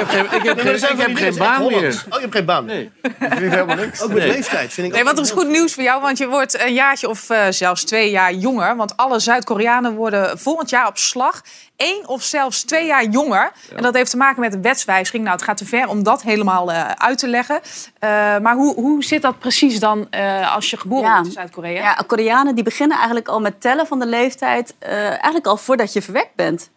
[0.09, 2.03] geen, ik heb geen, ik heb geen baan meer.
[2.09, 2.91] Oh, je hebt geen baan Nee.
[3.19, 4.01] Niet helemaal niks.
[4.01, 4.27] Ook met Nee.
[4.27, 6.73] leeftijd vind ik Nee, want er is goed nieuws voor jou, want je wordt een
[6.73, 8.75] jaartje of eh, zelfs twee jaar jonger.
[8.75, 11.41] Want alle Zuid-Koreanen worden volgend jaar op slag
[11.75, 13.51] één of zelfs twee jaar jonger.
[13.75, 15.23] En dat heeft te maken met een wetswijziging.
[15.23, 17.59] Nou, het gaat te ver om dat helemaal eh, uit te leggen.
[17.99, 21.11] Eh, maar hoe, hoe zit dat precies dan eh, als je geboren Ja.
[21.13, 21.81] wordt in Zuid-Korea?
[21.81, 24.73] Ja, Koreanen die beginnen eigenlijk al met tellen van de leeftijd.
[24.79, 26.69] eh, eigenlijk al voordat je verwekt bent.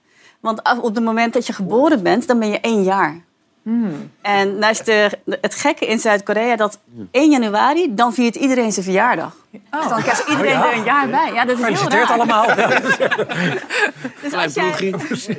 [0.45, 3.21] Want op het moment dat je geboren bent, dan ben je één jaar.
[4.21, 6.79] En nou is de, het gekke in Zuid-Korea dat
[7.11, 9.37] 1 januari, dan viert iedereen zijn verjaardag.
[9.51, 11.33] Dus dan krijgt iedereen er een jaar bij.
[11.33, 12.07] Ja, dat is heel raar.
[12.07, 12.47] allemaal.
[14.23, 14.95] Dus Klein als, jij,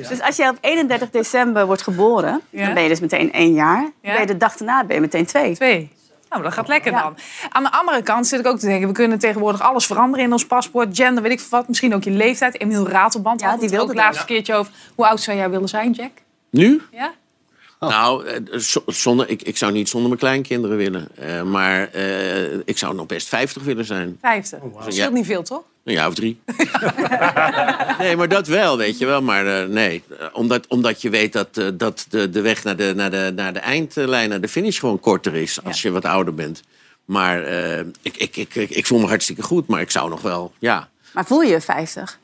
[0.08, 2.64] dus als jij op 31 december wordt geboren, Ja.
[2.64, 3.90] dan ben je dus meteen één jaar.
[4.00, 4.12] Ja.
[4.12, 5.54] Ben je de dag daarna ben je meteen twee.
[5.54, 5.90] Twee.
[6.28, 7.02] Nou, dat gaat lekker Ja.
[7.02, 7.16] dan.
[7.48, 8.88] Aan de andere kant zit ik ook te denken...
[8.88, 10.96] we kunnen tegenwoordig alles veranderen in ons paspoort.
[10.96, 11.68] Gender, weet ik veel wat.
[11.68, 12.60] Misschien ook je leeftijd.
[12.60, 14.26] Emiel Ratelband Ja, had die het ook laatste dat.
[14.26, 14.72] keertje over...
[14.94, 16.10] hoe oud zou jij willen zijn, Jack?
[16.50, 16.82] Nu?
[16.92, 17.12] Ja?
[17.80, 21.08] Nou, eh, zo- zonder, ik, ik zou niet zonder mijn kleinkinderen willen.
[21.16, 24.18] Eh, maar eh, ik zou nog best 50 willen zijn.
[24.20, 24.58] Vijftig.
[24.58, 25.08] Dat scheelt Ja.
[25.08, 25.62] niet veel, toch?
[25.84, 26.40] Een jaar of drie.
[27.98, 29.22] nee, maar dat wel, weet je wel.
[29.22, 32.76] Maar eh, nee, Eh, omdat, omdat je weet dat, eh, dat de, de weg naar
[32.76, 36.04] de, naar, de, naar de eindlijn, naar de finish gewoon korter is als je wat
[36.04, 36.62] ouder bent.
[37.04, 40.22] Maar eh, ik, ik, ik, ik, ik voel me hartstikke goed, maar ik zou nog
[40.22, 40.88] wel, ja.
[41.12, 42.18] Maar voel je je 50?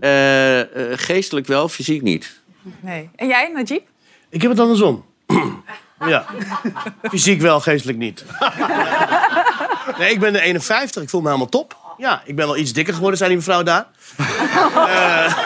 [0.00, 2.40] Eh, eh, geestelijk wel, fysiek niet.
[2.80, 3.10] Nee.
[3.16, 3.82] En jij, Najib?
[4.28, 5.04] Ik heb het andersom.
[6.06, 6.24] ja.
[7.02, 8.24] Fysiek wel, geestelijk niet.
[9.98, 11.02] nee, ik ben de 51.
[11.02, 11.76] Ik voel me helemaal top.
[12.00, 13.86] Ja, ik ben wel iets dikker geworden, zei die mevrouw daar.
[14.80, 15.36] Eh,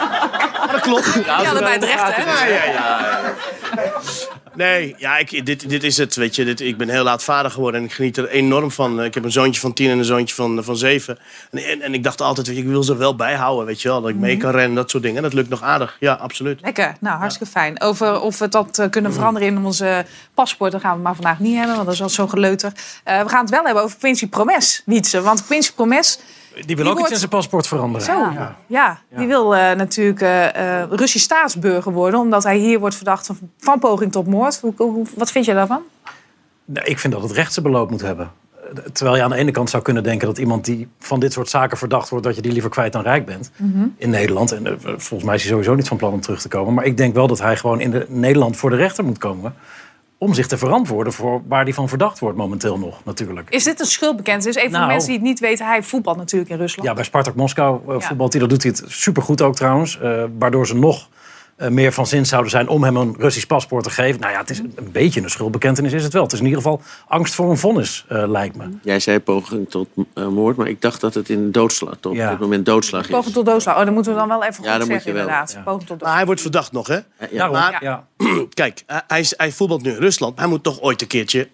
[0.65, 1.19] maar dat klopt.
[1.25, 2.23] Ja, allebei terecht, hè?
[2.23, 3.33] Ja, ja, ja.
[4.55, 6.45] Nee, ja, ik, dit, dit is het, weet je.
[6.45, 9.03] Dit, ik ben heel laat vader geworden en ik geniet er enorm van.
[9.03, 11.17] Ik heb een zoontje van tien en een zoontje van, van zeven.
[11.51, 13.87] En, en, en ik dacht altijd, weet je, ik wil ze wel bijhouden, weet je
[13.87, 14.01] wel.
[14.01, 15.17] Dat ik mee kan rennen, dat soort dingen.
[15.17, 16.61] En dat lukt nog aardig, ja, absoluut.
[16.61, 17.81] Lekker, nou hartstikke fijn.
[17.81, 21.55] Over of we dat eh, kunnen veranderen in onze paspoorten gaan we maar vandaag niet
[21.55, 22.71] hebben, want dat is al zo geleuter.
[23.03, 25.21] Eh, we gaan het wel hebben over Quincy Promes, Wietse.
[25.21, 26.19] Want Quincy Promes,
[26.65, 28.05] Die wil ook wordt- iets in zijn paspoort veranderen.
[28.05, 28.31] zo,
[28.67, 33.37] ja, die wil eh, natuurlijk eh, Russisch staatsburger worden, omdat hij hier wordt verdacht van,
[33.57, 34.59] van poging tot moord.
[34.59, 35.81] Hoe, hoe- wat vind je daarvan?
[36.65, 38.31] Nee, ik vind dat het rechtse beloop moet hebben.
[38.93, 41.49] Terwijl je aan de ene kant zou kunnen denken dat iemand die van dit soort
[41.49, 43.51] zaken verdacht wordt, dat je die liever kwijt dan rijk bent
[43.97, 44.51] in Nederland.
[44.51, 46.73] En volgens mij is hij sowieso niet van plan om terug te komen.
[46.73, 49.53] Maar ik denk wel dat hij gewoon in de, Nederland voor de rechter moet komen.
[50.17, 53.49] Om zich te verantwoorden voor waar hij van verdacht wordt momenteel nog, natuurlijk.
[53.49, 54.55] Is dit een schuldbekentenis?
[54.55, 54.91] Even voor de Nou.
[54.91, 56.87] mensen die het niet weten, hij voetbalt natuurlijk in Rusland.
[56.87, 57.99] Ja, bij Spartak Moskou Ja.
[57.99, 58.41] voetbalt hij.
[58.41, 59.99] Dat doet hij het supergoed ook trouwens.
[59.99, 61.09] eh, waardoor ze nog
[61.55, 64.19] eh, meer van zin zouden zijn om hem een Russisch paspoort te geven.
[64.21, 66.23] Nou ja, het is een beetje een schuldbekentenis is het wel.
[66.23, 68.69] Het is in ieder geval angst voor een vonnis, eh, lijkt me.
[68.81, 72.29] Jij zei poging tot eh, moord, maar ik dacht dat het in doodslag, tot Ja.
[72.29, 73.07] dit moment doodslag is.
[73.09, 73.77] Poging tot doodslag.
[73.77, 75.51] Oh, dan moeten we dan wel even Ja, goed dan moet zeggen, inderdaad.
[75.51, 75.61] Ja.
[75.61, 76.93] Poging tot Maar hij wordt verdacht nog, hè?
[76.95, 77.27] Ja, ja.
[77.37, 78.05] Daarom, Maar- ja.
[78.53, 80.39] Kijk, hij- hij, is- hij voetbalt nu in Rusland.
[80.39, 81.47] Hij moet toch ooit een keertje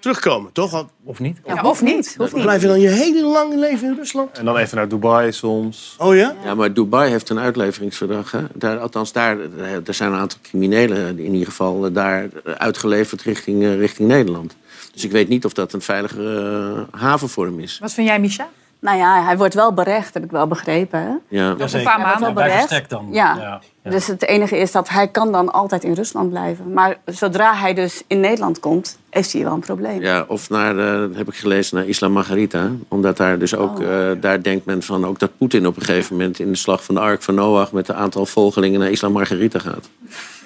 [0.00, 0.70] terugkomen, toch?
[0.70, 1.38] Want Of niet?
[1.44, 2.14] Ja, of niet.
[2.18, 2.42] Of niet.
[2.42, 4.38] Blijf je dan je hele lange leven in Rusland?
[4.38, 5.94] En dan even naar Dubai soms.
[5.98, 6.34] Oh ja?
[6.44, 8.30] Ja, maar Dubai heeft een uitleveringsverdrag.
[8.30, 8.40] Hè?
[8.54, 9.38] Daar, althans, daar,
[9.84, 14.56] er zijn een aantal criminelen in ieder geval eh, daar uitgeleverd richting, eh, richting Nederland.
[14.92, 17.78] Dus ik weet niet of dat een veilige eh, haven voor hem is.
[17.78, 18.48] Wat vind jij, Misha?
[18.80, 21.00] Nou ja, hij wordt wel berecht, heb ik wel begrepen.
[21.00, 21.14] Hè?
[21.36, 21.50] Ja.
[21.50, 21.90] Over een zeker.
[21.90, 22.34] paar maanden.
[22.34, 22.90] berecht.
[22.90, 23.08] dan.
[23.10, 23.36] Ja.
[23.36, 23.90] Ja, ja.
[23.90, 26.72] Dus het enige is dat hij kan dan altijd in Rusland blijven.
[26.72, 30.00] Maar zodra hij dus in Nederland komt, heeft hij wel een probleem.
[30.00, 32.70] Ja, of naar, eh, heb ik gelezen, naar Isla Margarita.
[32.88, 34.10] Omdat daar dus ook, Oh.
[34.10, 36.84] eh, daar denkt men van ook dat Poetin op een gegeven moment in de slag
[36.84, 39.88] van de Ark van Noach met een aantal volgelingen naar Isla Margarita gaat.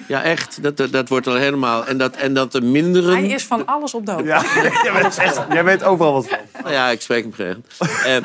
[0.09, 0.63] Ja, echt.
[0.63, 1.87] Dat, dat, dat wordt al helemaal.
[1.87, 3.17] En dat, en dat de minderen.
[3.17, 4.25] Hij is van alles op dood.
[4.25, 4.43] Ja,
[4.85, 6.39] jij weet, echt, jij weet overal wat van.
[6.63, 7.67] Nou ja, ik spreek hem geregeld.
[7.79, 8.17] Eh,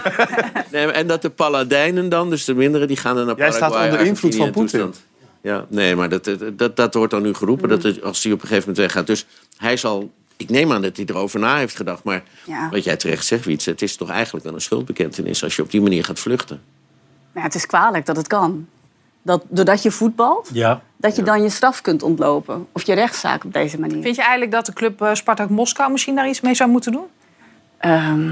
[0.72, 3.72] nee, en dat de paladijnen dan, dus de minderen, die gaan dan naar Jij Paraguay.
[3.72, 4.94] staat onder invloed van en Poetin.
[5.42, 8.42] Ja, nee, maar dat, dat, dat, wordt dan nu geroepen, dat het, als hij op
[8.42, 9.08] een gegeven moment weggaat.
[9.08, 9.26] Dus
[9.58, 12.04] hij zal, ik neem aan dat hij erover na heeft gedacht.
[12.04, 12.70] Maar Ja.
[12.70, 15.72] wat jij terecht zegt, Wietse, het is toch eigenlijk wel een schuldbekentenis als je op
[15.72, 16.62] die manier gaat vluchten.
[17.36, 18.68] Ja, het is kwalijk dat het kan.
[19.22, 20.82] Dat doordat je voetbalt, Ja.
[20.98, 22.68] dat je dan je straf kunt ontlopen.
[22.72, 24.02] Of je rechtszaak op deze manier.
[24.02, 26.92] Vind je eigenlijk dat de club eh, Spartak Moskou misschien daar iets mee zou moeten
[26.92, 27.06] doen?
[27.78, 28.32] Ehm,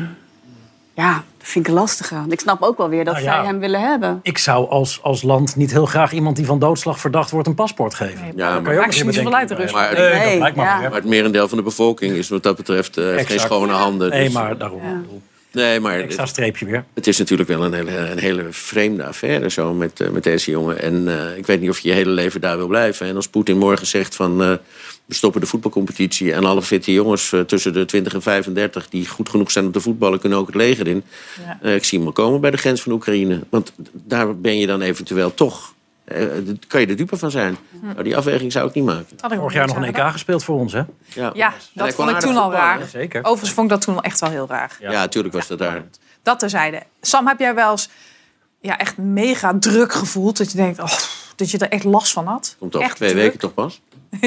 [0.94, 2.18] ja, vind ik lastiger.
[2.18, 3.34] Want ik snap ook wel weer dat Nou ja.
[3.36, 4.20] zij hem willen hebben.
[4.24, 7.56] Ik zou als, als land niet heel graag iemand die van doodslag verdacht wordt een
[7.56, 8.22] paspoort geven.
[8.22, 9.80] Nee, Ja, maar maar- daar maakt je niet zoveel uit, de Russen.
[9.80, 10.80] Maar, Nee, Nee, ja.
[10.80, 14.10] maar het merendeel van de bevolking is wat dat betreft eh, heeft geen schone handen.
[14.10, 14.82] Nee, dus- maar daarom.
[15.58, 16.86] Nee, maar Extra streepje weer.
[16.94, 20.52] Het is natuurlijk wel een hele, een hele vreemde affaire zo met, eh, met deze
[20.52, 20.82] jongen.
[20.82, 23.08] En eh, ik weet niet of je je hele leven daar wil blijven.
[23.08, 24.52] En als Poetin morgen zegt van eh,
[25.08, 26.34] we stoppen de voetbalcompetitie...
[26.34, 29.80] en alle fitte jongens tussen de 20 en 35 die goed genoeg zijn om te
[29.80, 30.20] voetballen...
[30.20, 31.04] kunnen ook het leger in.
[31.46, 31.60] Ja.
[31.62, 33.40] Eh, ik zie hem wel komen bij de grens van Oekraïne.
[33.50, 35.76] Want daar ben je dan eventueel toch...
[36.08, 36.28] eh,
[36.68, 37.58] kan je de dupe van zijn.
[37.82, 39.18] Nou, die afweging zou ik niet maken.
[39.20, 40.82] Had ik Vorig jaar nog een EK gespeeld voor ons, hè?
[41.06, 42.86] Ja, Ja, dat vond ik toen al raar.
[42.88, 43.24] Zeker.
[43.24, 44.78] Overigens vond ik dat toen echt wel heel raar.
[44.80, 45.84] Ja, natuurlijk was dat daar.
[46.24, 46.84] Dat terzijde.
[47.02, 47.90] Sam, heb jij wel eens
[48.60, 50.38] ja, echt mega druk gevoeld?
[50.38, 50.94] Dat je denkt, oh,
[51.36, 52.56] dat je er echt last van had?
[52.60, 53.24] Komt over echt twee druk?
[53.24, 53.82] weken toch pas?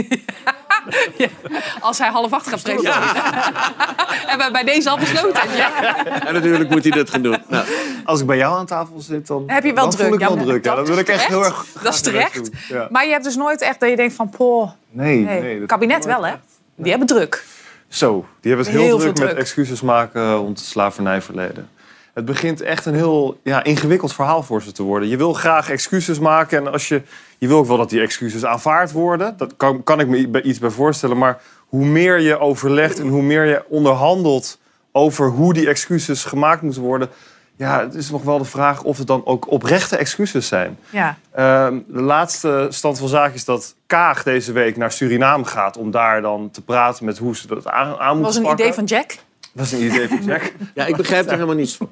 [1.80, 3.02] Als hij half acht gaat presenteren.
[4.30, 5.40] Hebben we bij deze al besloten.
[5.56, 5.94] Ja.
[6.26, 7.36] En natuurlijk moet hij dat gaan doen.
[7.48, 7.64] Nou,
[8.04, 10.06] Als ik bij jou aan tafel zit, dan, Heb je wel dan druk?
[10.06, 10.64] voel ik Ja, wel druk.
[10.64, 10.74] Ja.
[10.74, 12.50] dat Dan wil is ik echt heel erg Dat is terecht.
[12.68, 12.88] Ja.
[12.90, 15.40] Maar je hebt dus nooit echt dat je denkt van, poh, Nee, nee.
[15.40, 15.58] nee.
[15.58, 16.34] dat- kabinet wel hè?
[16.76, 17.44] Die hebben druk.
[17.88, 19.38] Zo, die hebben het heel, Heel druk met druk.
[19.38, 21.68] excuses maken rond het slavernijverleden.
[22.14, 25.08] Het begint echt een heel ja, ingewikkeld verhaal voor ze te worden.
[25.08, 27.02] Je wil graag excuses maken en als je,
[27.38, 29.34] je wil ook wel dat die excuses aanvaard worden.
[29.36, 31.18] Dat kan, kan ik me iets bij voorstellen.
[31.18, 34.58] Maar hoe meer je overlegt en hoe meer je onderhandelt
[34.92, 37.08] over hoe die excuses gemaakt moeten worden.
[37.56, 40.78] Ja, het is nog wel de vraag of het dan ook oprechte excuses zijn.
[40.90, 41.16] Ja.
[41.32, 45.76] Ehm, de laatste stand van zaken is dat Kaag deze week naar Suriname gaat...
[45.76, 48.42] om daar dan te praten met hoe ze dat aan, aan Dat moeten was een
[48.42, 48.64] pakken.
[48.64, 49.16] idee van Jack.
[49.52, 50.52] Dat is een idee van Jack.
[50.74, 51.90] ja, ik begrijp er helemaal niets van.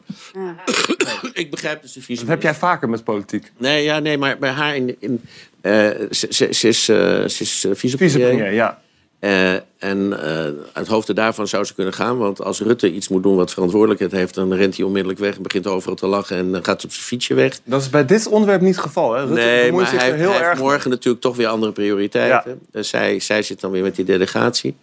[1.33, 2.25] ik begrijp dus de visie.
[2.25, 3.53] Dat heb jij vaker met politiek.
[3.57, 4.97] Nee, ja, nee, maar bij haar in...
[4.99, 5.23] in
[5.61, 5.73] eh,
[6.11, 7.97] ze, ze, ze is, eh, ze is eh, vicepremier.
[8.11, 8.81] Vicepremier, ja.
[9.19, 12.19] Eh, en eh, uit hoofde daarvan zou ze kunnen gaan.
[12.19, 14.35] Want als Rutte iets moet doen wat verantwoordelijkheid heeft...
[14.35, 16.37] dan rent hij onmiddellijk weg en begint overal te lachen...
[16.37, 17.61] en dan gaat ze op zijn fietsje weg.
[17.65, 19.15] Dat is bij dit onderwerp niet het geval.
[19.15, 19.21] Hè?
[19.21, 21.47] Rutte nee, bemoeit maar zich hij, er heel hij heeft erg morgen natuurlijk toch weer
[21.47, 22.61] andere prioriteiten.
[22.73, 24.77] Zij, zij zit dan weer met die delegatie.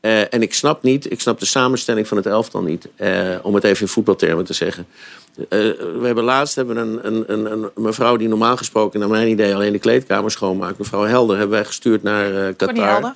[0.00, 2.88] Eh, en ik snap niet, ik snap de samenstelling van het elftal niet.
[2.96, 4.86] eh, om het even in voetbaltermen te zeggen.
[5.36, 9.28] Eh, we hebben laatst hebben een, een, een, een mevrouw die normaal gesproken, naar mijn
[9.28, 10.78] idee, alleen de kleedkamer schoonmaakt.
[10.78, 13.14] Mevrouw Helder hebben wij gestuurd naar Qatar.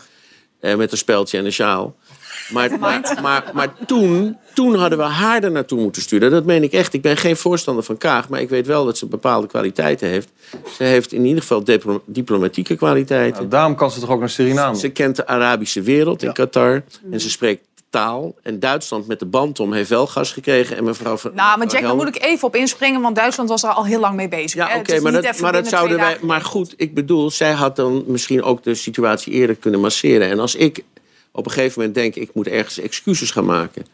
[0.61, 1.97] Met een speldje en een sjaal.
[2.49, 6.31] Maar, maar, maar, maar toen, toen hadden we haar er naartoe moeten sturen.
[6.31, 6.93] Dat meen ik echt.
[6.95, 10.29] Ik ben geen voorstander van Kaag, maar ik weet wel dat ze bepaalde kwaliteiten heeft.
[10.77, 13.37] Ze heeft in ieder geval diplo- diplomatieke kwaliteiten.
[13.39, 14.77] Nou, daarom kan ze toch ook naar Suriname?
[14.79, 16.83] Ze kent de Arabische wereld in Qatar.
[17.11, 18.35] En ze spreekt taal.
[18.43, 20.77] En Duitsland met de band om heeft wel gas gekregen.
[20.77, 23.63] En mevrouw van, Nou, maar Jack, daar moet ik even op inspringen, want Duitsland was
[23.63, 24.55] er al heel lang mee bezig.
[24.55, 26.19] Ja, oké, is maar, dat, maar dat zouden wij.
[26.21, 30.31] Maar goed, ik bedoel, zij had dan misschien ook de situatie eerder kunnen masseren.
[30.31, 30.85] En als ik
[31.37, 33.87] op een gegeven moment denk, ik moet ergens excuses gaan maken.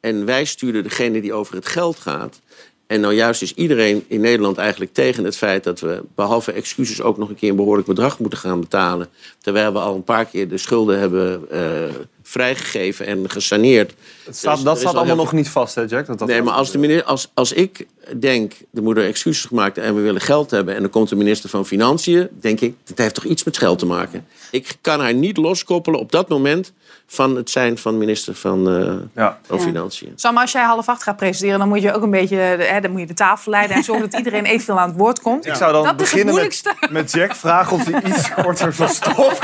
[0.00, 2.40] En wij sturen degene die over het geld gaat.
[2.86, 7.02] En nou juist is iedereen in Nederland eigenlijk tegen het feit dat we behalve excuses
[7.02, 9.08] ook nog een keer een behoorlijk bedrag moeten gaan betalen.
[9.38, 11.94] Terwijl we al een paar keer de schulden hebben eh,
[12.34, 13.94] vrijgegeven en gesaneerd.
[14.24, 16.06] Het staat, Dus dat staat al allemaal heel nog niet vast, hè, Jack?
[16.06, 19.78] Dat dat Nee, maar als, de minister, als, als ik denk, er moeten excuses gemaakt
[19.78, 20.74] en we willen geld hebben...
[20.74, 23.78] en dan komt de minister van Financiën, denk ik, dat heeft toch iets met geld
[23.78, 24.26] te maken.
[24.50, 26.72] Ik kan haar niet loskoppelen op dat moment
[27.06, 29.38] van het zijn van minister van, eh, Ja.
[29.46, 30.12] van Financiën.
[30.16, 32.90] Sam, als jij half acht gaat presenteren, dan moet je ook een beetje hè, dan
[32.90, 35.46] moet je de tafel leiden en zorgen dat iedereen evenveel aan het woord komt.
[35.46, 38.74] Ik zou dan dat is het beginnen met, met Jack vragen of hij iets korter
[38.74, 39.38] van stof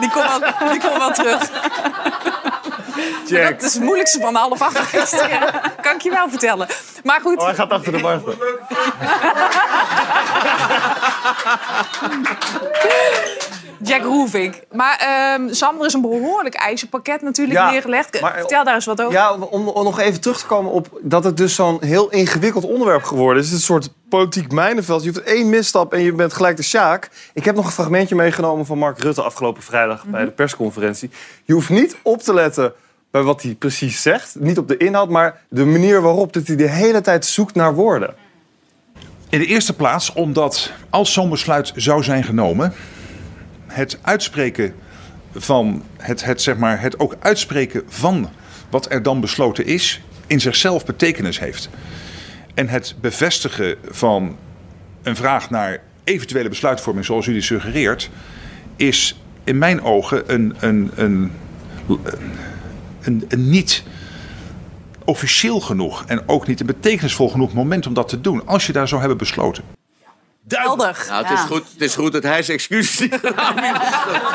[0.00, 1.50] die komt wel, die komt wel terug.
[3.28, 5.60] Dat is het moeilijkste van de half acht presenteren.
[5.80, 6.68] Kan ik je wel vertellen.
[7.04, 8.20] Maar goed, Oh, hij gaat achter de bar.
[13.82, 14.54] Jack Roelvink.
[14.72, 18.20] Maar ehm, Sam, er is een behoorlijk ijzerpakket natuurlijk Ja, neergelegd.
[18.20, 19.12] maar- Vertel daar eens wat over.
[19.12, 22.64] Ja, om, om nog even terug te komen op dat het dus zo'n heel ingewikkeld
[22.64, 23.48] onderwerp geworden is.
[23.48, 25.02] Het is een soort politiek mijnenveld.
[25.02, 27.10] Je hoeft één misstap en je bent gelijk de Sjaak.
[27.34, 31.10] Ik heb nog een fragmentje meegenomen van Mark Rutte afgelopen vrijdag bij de persconferentie.
[31.44, 32.72] Je hoeft niet op te letten
[33.10, 34.34] bij wat hij precies zegt.
[34.38, 37.74] Niet op de inhoud, maar de manier waarop dat hij de hele tijd zoekt naar
[37.74, 38.14] woorden.
[39.28, 42.74] In de eerste plaats omdat als zo'n besluit zou zijn genomen,
[43.72, 44.74] het uitspreken
[45.34, 48.30] van het, het, zeg maar, het ook uitspreken van
[48.70, 51.68] wat er dan besloten is, in zichzelf betekenis heeft.
[52.54, 54.36] En het bevestigen van
[55.02, 58.10] een vraag naar eventuele besluitvorming, zoals u die suggereert,
[58.76, 61.32] is in mijn ogen een, een, een,
[63.00, 63.82] een, een niet
[65.04, 68.46] officieel genoeg en ook niet een betekenisvol genoeg moment om dat te doen.
[68.46, 69.64] Als je daar zou hebben besloten.
[70.58, 71.04] Helder.
[71.08, 71.46] Nou, het, is Ja.
[71.46, 73.80] goed, het is goed dat hij zijn excuses niet gedaan heeft.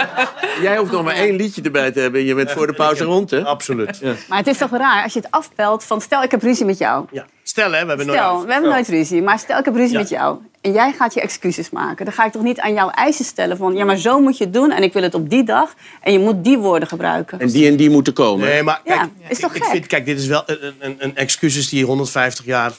[0.62, 3.04] Jij hoeft nog maar één liedje erbij te hebben en je bent voor de pauze
[3.04, 3.46] rond, hè?
[3.46, 3.98] Absoluut.
[4.02, 4.14] Ja.
[4.30, 6.78] Maar het is toch raar als je het afpelt van stel ik heb ruzie met
[6.78, 7.06] jou.
[7.44, 8.20] Stel, hè, we hebben nooit...
[8.20, 10.00] Stel, we hebben nooit ruzie, maar stel ik heb ruzie Ja.
[10.00, 10.38] met jou.
[10.62, 12.06] En jij gaat je excuses maken.
[12.06, 13.76] Dan ga ik toch niet aan jouw eisen stellen van...
[13.76, 15.74] ja, maar zo moet je het doen en ik wil het op die dag.
[16.02, 17.40] En je moet die woorden gebruiken.
[17.40, 18.48] En die en die moeten komen.
[18.48, 19.72] Nee, maar Ja, kijk, is toch ik, ik gek?
[19.72, 22.72] vind, kijk, dit is wel een, een, een excuses die 150 jaar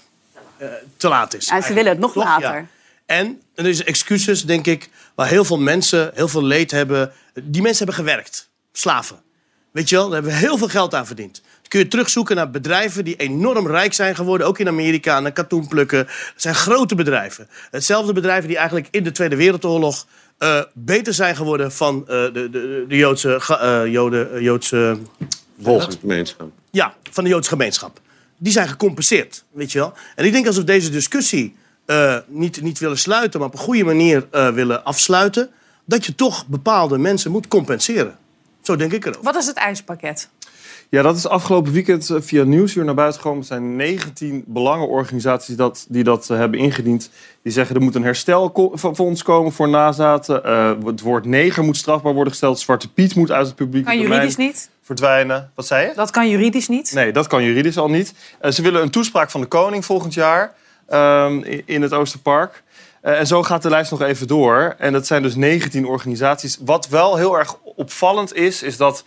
[0.56, 1.48] eh, te laat is.
[1.48, 2.24] En ze willen het nog Toch?
[2.24, 2.54] later.
[2.54, 2.64] Ja.
[3.08, 7.12] En er is excuses, denk ik, waar heel veel mensen heel veel leed hebben.
[7.42, 8.50] Die mensen hebben gewerkt.
[8.72, 9.22] Slaven.
[9.70, 11.34] Weet je wel, daar hebben we heel veel geld aan verdiend.
[11.42, 14.46] Dan kun je terugzoeken naar bedrijven die enorm rijk zijn geworden.
[14.46, 16.04] Ook in Amerika, naar katoen plukken.
[16.04, 17.48] Dat zijn grote bedrijven.
[17.70, 20.06] Hetzelfde bedrijven die eigenlijk in de Tweede Wereldoorlog...
[20.38, 24.98] eh, beter zijn geworden van eh, de, de, de Joodse, eh, Joden, Joodse
[25.62, 26.50] Volksgemeenschap.
[26.70, 28.00] ja, van de Joodse gemeenschap.
[28.38, 29.92] Die zijn gecompenseerd, weet je wel.
[30.14, 31.56] En ik denk als we deze discussie
[31.88, 33.40] eh, niet, niet willen sluiten...
[33.40, 35.50] maar op een goede manier eh, willen afsluiten...
[35.84, 38.18] dat je toch bepaalde mensen moet compenseren.
[38.62, 39.22] Zo denk ik erover.
[39.22, 40.28] Wat is het ijzerpakket?
[40.90, 43.40] Ja, dat is afgelopen weekend eh, via Nieuwsuur naar buiten gekomen.
[43.40, 47.10] Er zijn 19 belangenorganisaties dat, die dat hebben ingediend.
[47.42, 50.44] Die zeggen er moet een herstelfonds komen voor nazaten.
[50.44, 52.60] Eh, het woord neger moet strafbaar worden gesteld.
[52.60, 54.70] Zwarte Piet moet uit het publieke Kan domein juridisch niet?
[54.82, 55.50] verdwijnen.
[55.54, 55.94] Wat zei je?
[55.94, 56.92] Dat kan juridisch niet.
[56.92, 58.14] Nee, dat kan juridisch al niet.
[58.40, 60.54] Eh, ze willen een toespraak van de koning volgend jaar
[60.88, 62.62] ehm, in het Oosterpark.
[63.00, 64.74] Eh, en zo gaat de lijst nog even door.
[64.78, 66.58] En dat zijn dus 19 organisaties.
[66.60, 69.04] Wat wel heel erg opvallend is, is dat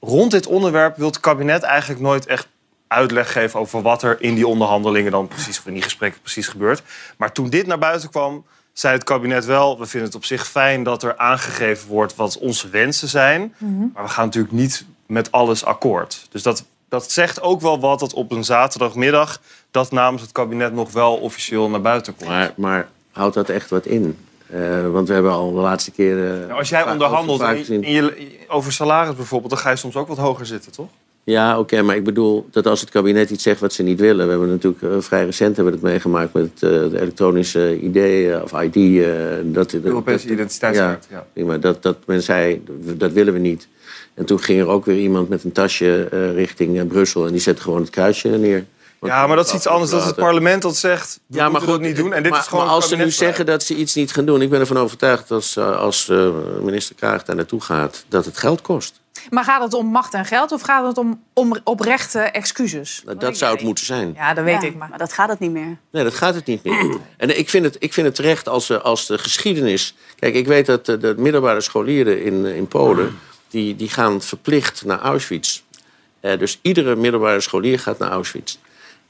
[0.00, 2.48] rond dit onderwerp wil het kabinet eigenlijk nooit echt
[2.86, 6.48] uitleg geven over wat er in die onderhandelingen dan precies, of in die gesprekken precies
[6.48, 6.82] gebeurt.
[7.16, 10.46] Maar toen dit naar buiten kwam, zei het kabinet wel: we vinden het op zich
[10.46, 13.54] fijn dat er aangegeven wordt wat onze wensen zijn.
[13.94, 16.26] Maar we gaan natuurlijk niet met alles akkoord.
[16.30, 20.72] Dus dat, dat zegt ook wel wat dat op een zaterdagmiddag dat namens het kabinet
[20.72, 22.28] nog wel officieel naar buiten komt.
[22.28, 24.16] Maar, maar houdt dat echt wat in?
[24.46, 26.14] Eh, want we hebben al de laatste keer...
[26.16, 30.16] Nou, als jij onderhandelt gezien- je- over salaris bijvoorbeeld, dan ga je soms ook wat
[30.16, 30.88] hoger zitten, toch?
[31.24, 34.24] Ja, oké, maar ik bedoel dat als het kabinet iets zegt wat ze niet willen...
[34.24, 37.96] We hebben natuurlijk eh, vrij recent hebben we het meegemaakt met eh, de elektronische ID
[38.42, 39.04] of ID.
[39.54, 41.26] dat, Europese identiteitskaart, ja.
[41.32, 42.64] prima, dat, dat men zei,
[42.96, 43.68] dat willen we niet.
[44.14, 46.02] En toen ging er ook weer iemand met een tasje
[46.34, 47.26] richting Brussel...
[47.26, 48.64] en die zette gewoon het kruisje neer.
[49.00, 49.90] Ja, maar dat is iets anders.
[49.90, 52.12] Dat is het parlement dat zegt, we Ja, maar goed, niet doen.
[52.12, 54.24] En dit maar, is gewoon maar als ze nu zeggen dat ze iets niet gaan
[54.24, 54.42] doen...
[54.42, 56.28] ik ben ervan overtuigd dat als, eh, als eh,
[56.62, 58.04] minister Kaag daar naartoe gaat...
[58.08, 59.00] dat het geld kost.
[59.30, 63.02] Maar gaat het om macht en geld of gaat het om, om oprechte excuses?
[63.04, 64.12] Nou, dat zou het moeten zijn.
[64.16, 64.88] Ja, dat weet Ja, ik maar.
[64.88, 65.76] maar dat gaat het niet meer.
[65.90, 66.96] Nee, dat gaat het niet meer.
[67.16, 69.94] En ik vind het, ik vind het terecht als, we- als de geschiedenis...
[70.18, 73.18] Kijk, ik weet dat de, de middelbare scholieren in, in Polen...
[73.48, 75.60] Die, die gaan verplicht naar Auschwitz.
[76.20, 78.56] Eh, dus iedere middelbare scholier gaat naar Auschwitz.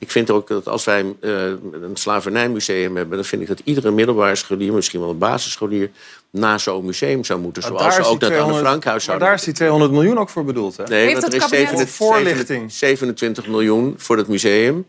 [0.00, 1.30] Ik vind ook dat als wij eh,
[1.72, 3.16] een slavernijmuseum hebben...
[3.16, 5.90] dan vind ik dat iedere middelbare scholier, misschien wel een basisscholier...
[6.30, 7.62] naar zo'n museum zou moeten.
[7.62, 10.18] Maar Zoals ze ook het Anne 200 Frankhuis Maar zouden daar is die 200 miljoen
[10.18, 10.84] ook voor bedoeld, hè?
[10.84, 12.72] Nee, Heeft het er is kabinet- 27, Voorlichting.
[12.72, 14.84] 27 miljoen voor het museum.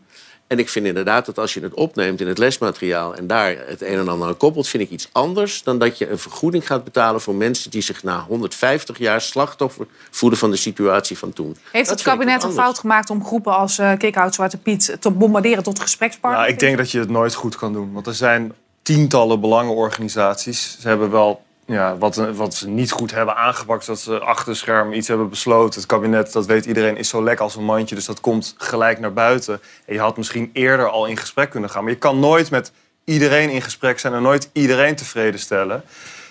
[0.52, 3.14] En ik vind inderdaad dat als je het opneemt in het lesmateriaal...
[3.14, 5.62] en daar het een en ander aan koppelt, vind ik iets anders...
[5.62, 7.70] dan dat je een vergoeding gaat betalen voor mensen...
[7.70, 11.56] die zich na 150 jaar slachtoffer voelen van de situatie van toen.
[11.70, 15.10] Heeft Dat het kabinet een fout gemaakt om groepen als uh, Kikhout, Zwarte Piet te
[15.10, 16.42] bombarderen tot gesprekspartner?
[16.42, 17.92] Ja, ik denk dat je het nooit goed kan doen.
[17.92, 20.76] Want er zijn tientallen belangenorganisaties.
[20.80, 23.86] Ze hebben wel ja, wat, wat ze niet goed hebben aangepakt.
[23.86, 25.80] Dat ze achter scherm iets hebben besloten.
[25.80, 27.94] Het kabinet, dat weet iedereen, is zo lek als een mandje.
[27.94, 29.60] Dus dat komt gelijk naar buiten.
[29.86, 31.82] En je had misschien eerder al in gesprek kunnen gaan.
[31.82, 32.72] Maar je kan nooit met
[33.04, 34.14] iedereen in gesprek zijn...
[34.14, 35.84] en nooit iedereen tevreden stellen.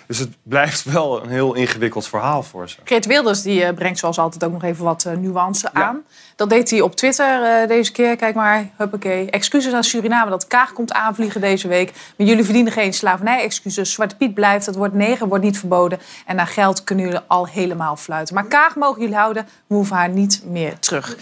[0.06, 2.76] Dus het blijft wel een heel ingewikkeld verhaal voor ze.
[2.84, 5.82] Geert Wilders die, uh, brengt zoals altijd ook nog even wat uh, nuance ja.
[5.82, 6.02] aan.
[6.36, 8.16] Dat deed hij op Twitter uh, deze keer.
[8.16, 9.30] Kijk maar, huppakee.
[9.30, 11.92] Excuses aan Suriname dat Kaag komt aanvliegen deze week.
[12.16, 13.92] Maar jullie verdienen geen slavernij-excuses.
[13.92, 16.00] Zwarte Piet blijft, het wordt negen, wordt niet verboden.
[16.26, 18.34] En naar geld kunnen jullie al helemaal fluiten.
[18.34, 21.16] Maar Kaag mogen jullie houden, we hoeven haar niet meer terug.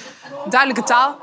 [0.49, 1.19] Duidelijke taal.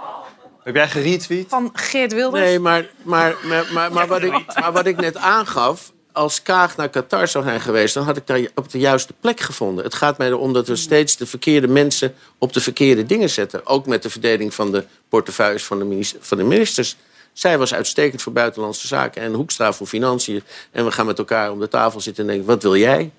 [0.64, 1.50] Heb jij geretweet?
[1.50, 2.44] Van Geert Wilders.
[2.44, 6.78] Nee, maar, maar, maar, maar, maar, wat, ik, maar wat ik net aangaf als Kaag
[6.78, 9.84] naar Qatar zou zijn geweest, dan had ik daar op de juiste plek gevonden.
[9.84, 13.66] Het gaat mij erom dat we steeds de verkeerde mensen op de verkeerde dingen zetten.
[13.66, 16.98] Ook met de verdeling van de portefeuilles van de, minister, van de ministers.
[17.34, 20.44] Zij was uitstekend voor buitenlandse zaken en Hoekstra voor financiën.
[20.72, 23.12] En we gaan met elkaar om de tafel zitten en denken: wat wil jij?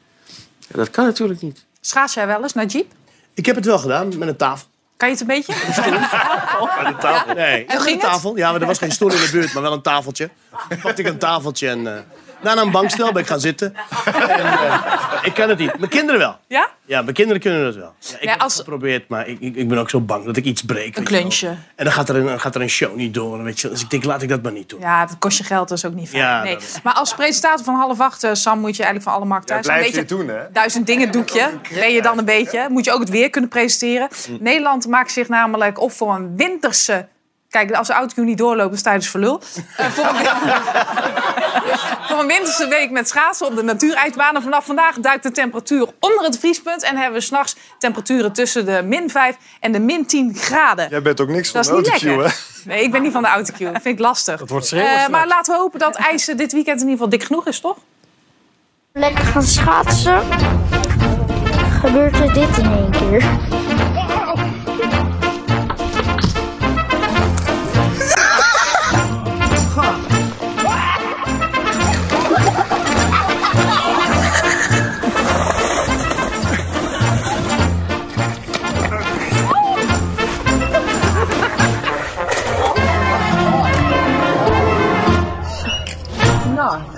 [0.58, 1.64] Ja, dat kan natuurlijk niet.
[1.80, 2.92] Schaats jij wel eens naar Jeep?
[3.34, 4.66] Ik heb het wel gedaan met een tafel.
[4.96, 5.54] Kan je het een beetje?
[5.66, 7.34] Met een tafel?
[7.34, 8.36] Nee, En een tafel.
[8.36, 10.30] Ja, maar er was geen stoel in de buurt, maar wel een tafeltje.
[10.82, 11.80] Pakte ik een tafeltje en...
[11.80, 11.98] Uh,
[12.42, 13.74] daarna een bankstel ben ik gaan zitten.
[14.04, 14.84] En, uh,
[15.22, 15.78] ik kan het niet.
[15.78, 16.36] Mijn kinderen wel.
[16.46, 16.68] Ja?
[16.84, 17.92] Ja, mijn kinderen kunnen het wel.
[17.98, 20.24] Ja, ik Ja, heb als- het geprobeerd, maar ik, ik, ik ben ook zo bang
[20.24, 20.96] dat ik iets breek.
[20.96, 21.20] Een weet je wel.
[21.20, 21.48] kluntje.
[21.76, 23.42] En dan gaat er, een, gaat er een show niet door.
[23.42, 23.68] Weet je.
[23.68, 24.80] Dus ik denk, laat ik dat maar niet doen.
[24.80, 26.22] Ja, dat kost je geld, dat is ook niet fijn.
[26.22, 26.54] Ja, nee.
[26.54, 29.48] dat- Maar als presentator van half acht, eh, Sam, moet je eigenlijk van alle markten
[29.54, 29.78] thuis zijn.
[29.78, 30.52] blijf je Een het doen, hè?
[30.52, 31.50] Duizend dingen doekje.
[31.74, 32.66] Ben je dan een beetje.
[32.70, 34.08] Moet je ook het weer kunnen presenteren.
[34.40, 37.06] Nederland maakt zich namelijk op voor een winterse...
[37.50, 39.40] Kijk, als de autocue niet doorloopt, dan sta je dus voor lul.
[39.76, 40.16] Eh, voor, een,
[42.08, 44.42] voor een winterse week met schaatsen op de natuurijsbanen.
[44.42, 46.82] Vanaf vandaag duikt de temperatuur onder het vriespunt.
[46.82, 50.88] En hebben we s'nachts temperaturen tussen de min 5 en de min 10 graden.
[50.90, 52.22] Jij bent ook niks van Dat is niet autocue, hè?
[52.22, 52.40] lekker.
[52.64, 53.72] Nee, ik ben niet van de autocue.
[53.72, 54.40] Dat vind ik lastig.
[54.40, 55.04] Het wordt schreeuwen.
[55.04, 57.60] Eh, maar laten we hopen dat ijs dit weekend in ieder geval dik genoeg is,
[57.60, 57.76] toch?
[58.98, 60.22] lekker gaan schaatsen,
[61.80, 63.57] gebeurt er dit in één keer.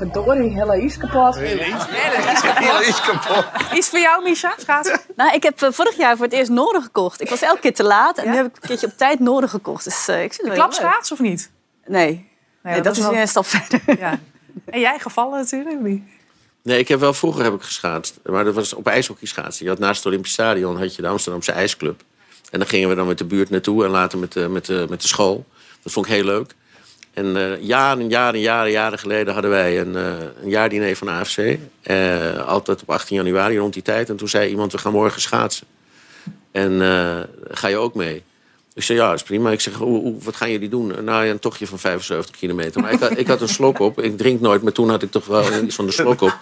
[0.01, 1.37] Verdorie, hele is kapot.
[1.37, 3.45] Is kapot.
[3.75, 5.01] Iets voor jou, Misha, schaatsen?
[5.17, 7.21] Nou, ik heb eh, vorig jaar voor het eerst Noorden gekocht.
[7.21, 8.31] Ik was elke keer te laat en Ja?
[8.31, 9.85] nu heb ik een keertje op tijd Noorden gekocht.
[9.85, 10.79] Dus eh, ik vind het wel heel leuk.
[10.79, 11.51] Klapschaats of niet?
[11.87, 12.29] Nee.
[12.63, 13.99] Nee, dat dat, is wel- een stap verder.
[13.99, 14.19] Ja.
[14.65, 16.03] En jij gevallen natuurlijk niet?
[16.63, 18.19] Nee, ik heb wel vroeger heb ik geschaatst.
[18.25, 19.65] Maar dat was op ijshockey schaatsen.
[19.65, 22.03] Je had naast het Olympisch Stadion had je de Amsterdamse IJsclub.
[22.51, 24.87] En dan gingen we dan met de buurt naartoe en later met de, met de,
[24.89, 25.45] met de school.
[25.83, 26.55] Dat vond ik heel leuk.
[27.21, 31.39] En eh, jaren, jaren, jaren, jaren geleden hadden wij een, eh een jaardiner van AFC.
[31.83, 34.09] Eh, altijd op 18 januari rond die tijd.
[34.09, 35.67] En toen zei iemand, we gaan morgen schaatsen.
[36.53, 36.81] En
[37.51, 38.23] ga je ook mee?
[38.75, 39.51] Ik zei, ja, dat is prima.
[39.51, 39.79] Ik zeg,
[40.23, 40.87] wat gaan jullie doen?
[41.05, 42.81] Nou ja, een tochtje van 75 kilometer.
[42.81, 44.01] Maar ik had, ik had een slok op.
[44.01, 46.39] Ik drink nooit, maar toen had ik toch wel iets van de slok op.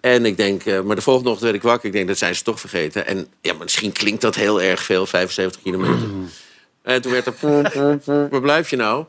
[0.00, 1.86] En ik denk, maar de volgende ochtend werd ik wakker.
[1.86, 3.06] Ik denk, dat zijn ze toch vergeten.
[3.06, 6.08] En ja, misschien klinkt dat heel erg veel, 75 kilometer.
[6.82, 9.04] En toen werd er, waar blijf je nou?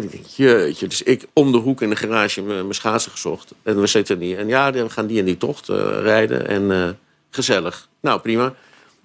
[0.00, 0.86] En ik denk, jeetje.
[0.86, 3.52] Dus ik om de hoek in de garage mijn schaatsen gezocht.
[3.62, 4.36] En we zitten niet.
[4.36, 6.46] En ja, we gaan die en die tocht eh, rijden.
[6.48, 6.88] En eh,
[7.30, 7.88] gezellig.
[8.00, 8.54] Nou, prima.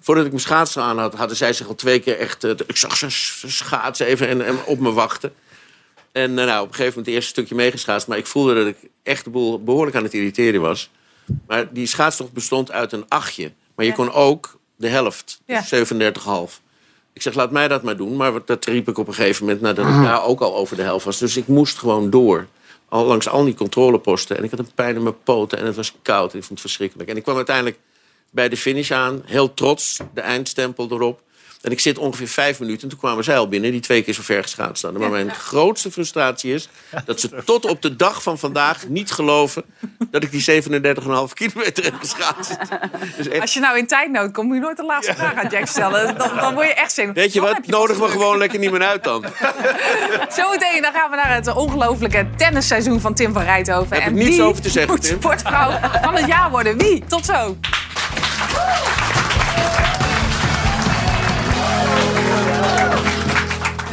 [0.00, 2.44] Voordat ik mijn schaatsen aan had, hadden zij zich al twee keer echt...
[2.44, 3.06] eh, ik zag ze
[3.48, 5.32] schaatsen even en, en op me wachten.
[6.12, 8.08] En nou, op een gegeven moment het eerste stukje meegeschaatst.
[8.08, 10.90] Maar ik voelde dat ik echt de boel behoorlijk aan het irriteren was.
[11.46, 13.52] Maar die schaatstocht bestond uit een achtje.
[13.74, 13.96] Maar je Ja.
[13.96, 15.60] kon ook de helft, Ja.
[15.60, 16.60] dus 37,5.
[17.16, 18.16] Ik zeg, laat mij dat maar doen.
[18.16, 20.82] Maar dat riep ik op een gegeven moment nadat ik daar ook al over de
[20.82, 21.18] helft was.
[21.18, 22.46] Dus ik moest gewoon door.
[22.88, 24.36] Al langs al die controleposten.
[24.36, 26.34] En ik had een pijn in mijn poten en het was koud.
[26.34, 27.08] Ik vond het verschrikkelijk.
[27.08, 27.78] En ik kwam uiteindelijk
[28.30, 29.22] bij de finish aan.
[29.24, 31.20] Heel trots, de eindstempel erop.
[31.66, 32.82] En ik zit ongeveer vijf minuten.
[32.82, 35.00] En toen kwamen zij al binnen, die twee keer zo ver geschaatst hadden.
[35.00, 36.68] Maar mijn grootste frustratie is
[37.04, 39.64] dat ze tot op de dag van vandaag niet geloven...
[40.10, 42.56] dat ik die 37,5 kilometer heb geschaatst.
[43.16, 45.48] Dus echt, Als je nou in tijdnood komt, moet je nooit de laatste vraag aan
[45.50, 46.18] Jack stellen.
[46.18, 47.12] Dan, dan word je echt zin.
[47.12, 49.24] weet je Dan wat, heb je nodigen we pas gewoon lekker niet meer uit dan.
[50.38, 53.96] Zometeen dan gaan we naar het ongelofelijke tennisseizoen van Tim van Rijthoven.
[53.96, 55.16] Heb ik en niets wie over te zeggen, moet Tim.
[55.16, 56.78] sportvrouw van het jaar worden?
[56.78, 57.04] Wie?
[57.06, 57.56] Tot zo.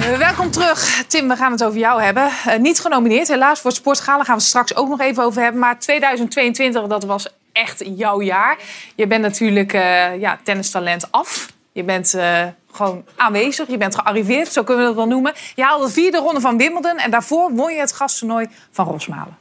[0.10, 1.04] Welkom terug.
[1.08, 2.32] Tim, we gaan het over jou hebben.
[2.46, 3.60] Eh, niet genomineerd, helaas.
[3.60, 5.60] Voor het Sportgala gaan we het straks ook nog even over hebben.
[5.60, 8.58] Maar 2022, dat was echt jouw jaar.
[8.96, 11.52] Je bent natuurlijk eh ja, tennistalent af.
[11.72, 13.68] Je bent eh, gewoon aanwezig.
[13.68, 15.34] Je bent gearriveerd, zo kunnen we dat wel noemen.
[15.56, 16.98] Je haalde de vierde ronde van Wimbledon.
[16.98, 19.38] En daarvoor won je het gasttoernooi van Rosmalen.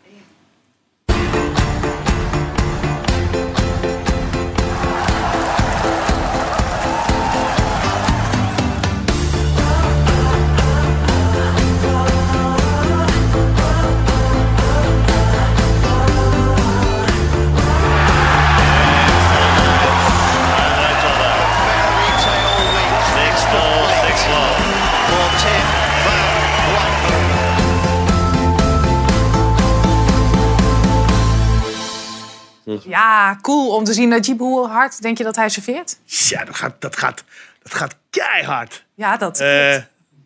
[32.84, 35.98] Ja, cool om te zien dat Jeep hoe hard denk je dat hij serveert?
[36.04, 37.24] Ja, dat gaat, dat gaat,
[37.62, 38.84] dat gaat keihard.
[38.94, 39.40] Ja, dat.
[39.40, 39.76] Eh,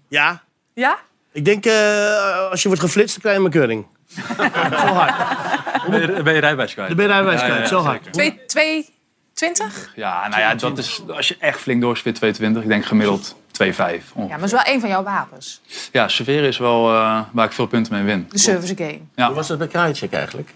[0.08, 0.42] ja,
[0.74, 0.98] ja?
[1.32, 3.86] ik denk eh, als je wordt geflitst, dan krijg je een bekeuring.
[4.86, 5.14] zo hard.
[5.90, 6.88] Ben je, ben je rijbewijs kwijt?
[6.88, 8.12] Dan ben je rijbewijs Ja, ja, kwijt, ja, zo hard.
[8.12, 8.88] Twee, twee,
[9.34, 9.92] twintig?
[9.94, 13.70] Ja, nou ja, dat is, als je echt flink doorspit 220, ik denk gemiddeld 2,5.
[13.76, 15.60] Ja, maar dat is wel een van jouw wapens.
[15.92, 18.26] Ja, serveren is wel eh, waar ik veel punten mee win.
[18.30, 19.00] De service game.
[19.14, 19.26] Ja.
[19.26, 20.50] Hoe was het bij Krajicek eigenlijk?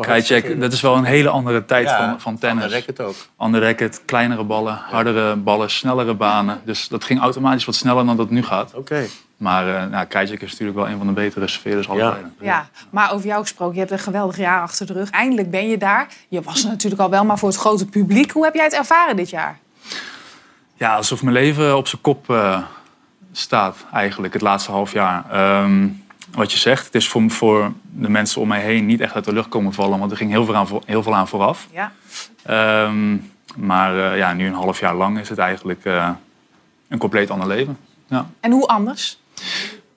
[0.00, 2.64] Kajcek, dat is wel een hele andere tijd Ja, van, van tennis.
[2.64, 3.14] de racket ook.
[3.36, 6.60] Ander racket, kleinere ballen, hardere ballen, snellere banen.
[6.64, 8.74] Dus dat ging automatisch wat sneller dan dat het nu gaat.
[8.74, 9.04] Oké.
[9.36, 12.18] Maar eh nou, Krajicek is natuurlijk wel een van de betere serveerders aller Ja.
[12.40, 15.10] Ja, maar over jou gesproken, je hebt een geweldig jaar achter de rug.
[15.10, 16.08] Eindelijk ben je daar.
[16.28, 18.30] Je was er natuurlijk al wel, maar voor het grote publiek.
[18.30, 19.58] Hoe heb jij het ervaren dit jaar?
[20.74, 22.58] Ja, alsof mijn leven op zijn kop eh,
[23.32, 25.24] staat eigenlijk het laatste half jaar.
[25.30, 25.88] Ehm,
[26.34, 29.24] wat je zegt, het is voor, voor de mensen om mij heen niet echt uit
[29.24, 29.98] de lucht komen vallen.
[29.98, 31.68] Want er ging heel veel aan, heel veel aan vooraf.
[31.72, 31.92] Ja.
[32.42, 33.16] Ehm,
[33.56, 36.10] maar eh, ja, nu een half jaar lang is het eigenlijk eh,
[36.88, 37.78] een compleet ander leven.
[38.06, 38.26] Ja.
[38.40, 39.18] En hoe anders?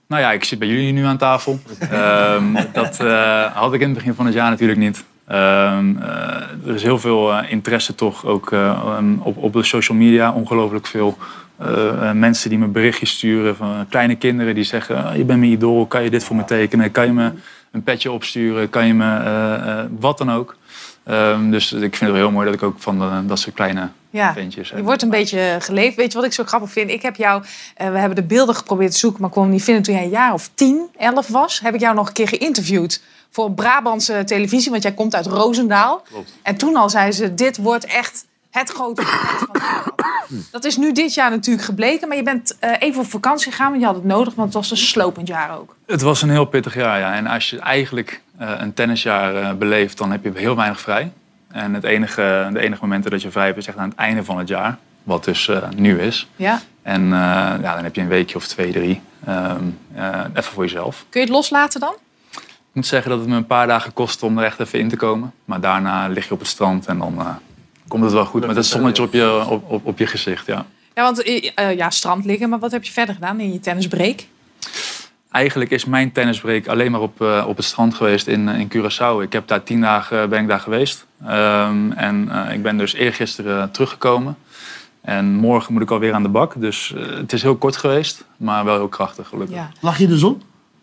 [0.07, 1.59] Nou ja, ik zit bij jullie nu aan tafel.
[1.79, 5.03] Ehm, dat eh, had ik in het begin van het jaar natuurlijk niet.
[5.27, 10.31] Ehm, eh, er is heel veel interesse toch ook um, op, op de social media.
[10.31, 11.17] Ongelooflijk veel
[11.57, 13.55] eh, eh, mensen die me berichtjes sturen.
[13.55, 15.03] Van kleine kinderen die zeggen...
[15.05, 16.91] "Ah, je bent mijn idool, kan je dit voor me tekenen?
[16.91, 17.31] Kan je me
[17.71, 18.69] een petje opsturen?
[18.69, 20.55] Kan je me eh, eh, wat dan ook?
[21.03, 23.55] Ehm, dus ik vind het wel heel mooi dat ik ook van de- dat soort
[23.55, 24.33] kleine Ja.
[24.33, 24.77] ventjes heb.
[24.77, 25.95] Je wordt een beetje geleefd.
[25.95, 26.89] Weet je wat ik zo grappig vind?
[26.91, 27.43] Ik heb jou,
[27.77, 29.83] we hebben de beelden geprobeerd te zoeken, maar kon hem niet vinden.
[29.83, 33.01] Toen jij een jaar of 10, 11 was, heb ik jou nog een keer geïnterviewd
[33.29, 36.03] voor Brabantse televisie, want jij komt uit Roosendaal.
[36.43, 38.25] En toen al zei ze: Dit wordt echt
[38.59, 39.95] het grote van Nederland.
[40.51, 43.69] Dat is nu dit jaar natuurlijk gebleken, maar je bent eh, even op vakantie gegaan,
[43.69, 45.75] want je had het nodig, want het was een slopend jaar ook.
[45.85, 47.13] Het was een heel pittig jaar, ja.
[47.13, 51.11] En als je eigenlijk eh, een tennisjaar eh, beleeft, dan heb je heel weinig vrij.
[51.47, 54.23] En het enige, de enige momenten dat je vrij hebt is echt aan het einde
[54.23, 54.77] van het jaar.
[55.03, 56.27] Wat dus nu is.
[56.35, 56.61] Ja.
[56.81, 57.09] En
[57.61, 59.01] ja, dan heb je een weekje of twee, drie.
[59.25, 59.63] ehm,
[59.95, 61.05] eh, even voor jezelf.
[61.09, 61.93] Kun je het loslaten dan?
[62.31, 64.89] Ik moet zeggen dat het me een paar dagen kost om er echt even in
[64.89, 65.33] te komen.
[65.45, 67.39] Maar daarna lig je op het strand en dan
[67.88, 68.47] komt het wel goed.
[68.47, 70.65] Met het zonnetje op je, op, op, op je gezicht, ja.
[70.93, 73.59] Ja, want eh, eh, ja, strand liggen, maar wat heb je verder gedaan in je
[73.59, 74.25] tennisbreak?
[75.31, 79.21] Eigenlijk is mijn tennisbreak alleen maar op, eh, op het strand geweest in, in Curaçao.
[79.21, 81.05] Ik heb daar tien dagen ben ik daar geweest.
[81.25, 84.38] Ehm, en eh, ik ben dus eergisteren teruggekomen.
[85.01, 86.53] En morgen moet ik alweer aan de bak.
[86.57, 89.55] Dus het is heel kort geweest, maar wel heel krachtig gelukkig.
[89.55, 90.41] Ja, Lag je in de zon?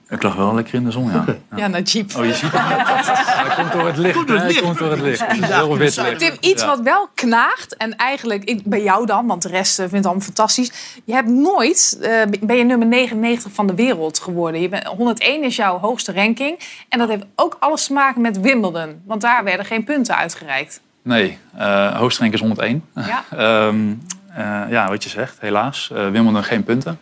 [0.08, 1.24] Ik lag wel lekker in de zon, ja.
[1.60, 2.16] ja naar Jeep.
[2.16, 2.86] Oh, je ziet het net.
[3.40, 4.14] Hij komt door het licht.
[4.16, 4.52] Komt door het hè?
[4.52, 4.64] Hij licht.
[4.64, 5.26] komt door het licht.
[5.26, 6.18] Heel wit licht.
[6.18, 6.68] Tim, iets Ja.
[6.68, 10.04] wat wel knaagt, en eigenlijk ik, bij jou dan, want de rest eh, vindt het
[10.04, 11.00] allemaal fantastisch.
[11.04, 14.60] Je hebt nooit, eh, ben je nummer 99 van de wereld geworden.
[14.60, 16.58] Je bent, 101 is jouw hoogste ranking.
[16.88, 19.02] En dat heeft ook alles te maken met Wimbledon.
[19.06, 20.80] Want daar werden geen punten uitgereikt.
[21.02, 22.84] Nee, uh, hoogste rank is 101.
[22.94, 23.24] Ja.
[23.66, 23.92] Ehm,
[24.34, 25.90] eh, ja, wat je zegt, helaas.
[25.92, 26.98] Uh, Wimbledon geen punten.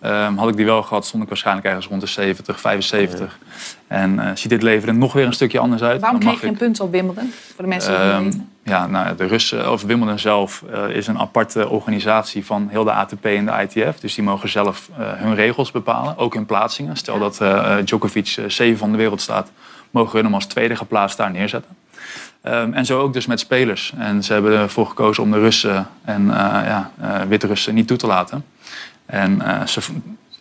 [0.00, 3.38] Ehm, had ik die wel gehad, stond ik waarschijnlijk ergens rond de 70, 75.
[3.86, 6.00] En eh, ziet dit leven er nog weer een stukje anders uit.
[6.00, 7.32] Waarom kreeg je geen ik- punten op Wimbledon?
[7.54, 8.48] Voor de mensen die het niet Ehm, weten.
[8.62, 12.92] ja, nou, de Russen, of Wimbledon zelf, eh, is een aparte organisatie van heel de
[12.92, 14.00] ATP en de ITF.
[14.00, 16.96] Dus die mogen zelf eh, hun regels bepalen, ook in plaatsingen.
[16.96, 19.50] Stel dat eh, Djokovic eh, zeven van de wereld staat,
[19.90, 21.76] mogen we hem als tweede geplaatst daar neerzetten.
[22.42, 23.92] Ehm, en zo ook dus met spelers.
[23.96, 26.36] En ze hebben ervoor gekozen om de Russen en eh,
[26.66, 28.44] ja, eh, Wit-Russen niet toe te laten.
[29.08, 29.80] En eh, ze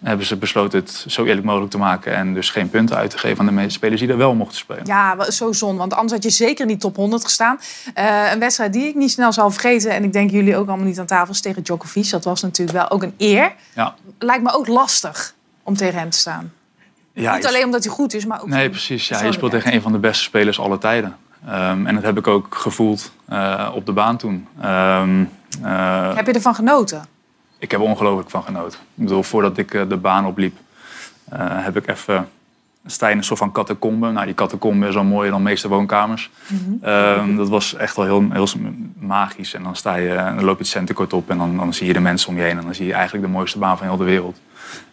[0.03, 3.17] hebben ze besloten het zo eerlijk mogelijk te maken en dus geen punten uit te
[3.17, 4.85] geven aan de meeste spelers die er wel mochten spelen.
[4.85, 5.77] Ja, zo zonde.
[5.77, 7.59] Want anders had je zeker niet top 100 gestaan.
[7.93, 9.91] Eh, een wedstrijd die ik niet snel zal vergeten...
[9.91, 11.33] en ik denk jullie ook allemaal niet aan tafel...
[11.33, 12.09] is tegen Djokovic.
[12.09, 13.53] Dat was natuurlijk wel ook een eer.
[13.75, 13.95] Ja.
[14.19, 16.53] Lijkt me ook lastig om tegen hem te staan.
[17.13, 18.47] Ja, niet alleen omdat hij goed is, maar ook...
[18.47, 19.07] Nee, precies.
[19.07, 21.15] Ja, je speelt tegen een van de beste spelers aller tijden.
[21.45, 24.47] Ehm, en dat heb ik ook gevoeld eh, op de baan toen.
[24.61, 25.23] Ehm,
[25.63, 27.05] eh, Heb je ervan genoten?
[27.59, 28.79] Ik heb er ongelooflijk van genoten.
[28.79, 30.57] Ik bedoel, voordat ik eh, de baan opliep,
[31.29, 32.27] eh, heb ik even...
[32.85, 34.11] Sta je in een soort van catacombe.
[34.11, 36.29] Nou, die catacombe is al mooier dan de meeste woonkamers.
[36.81, 38.47] Ehm, dat was echt wel heel, heel
[38.99, 39.53] magisch.
[39.53, 41.93] En dan, sta je, dan loop je het centenkort op en dan, dan zie je
[41.93, 42.57] de mensen om je heen.
[42.57, 44.39] En dan zie je eigenlijk de mooiste baan van heel de wereld.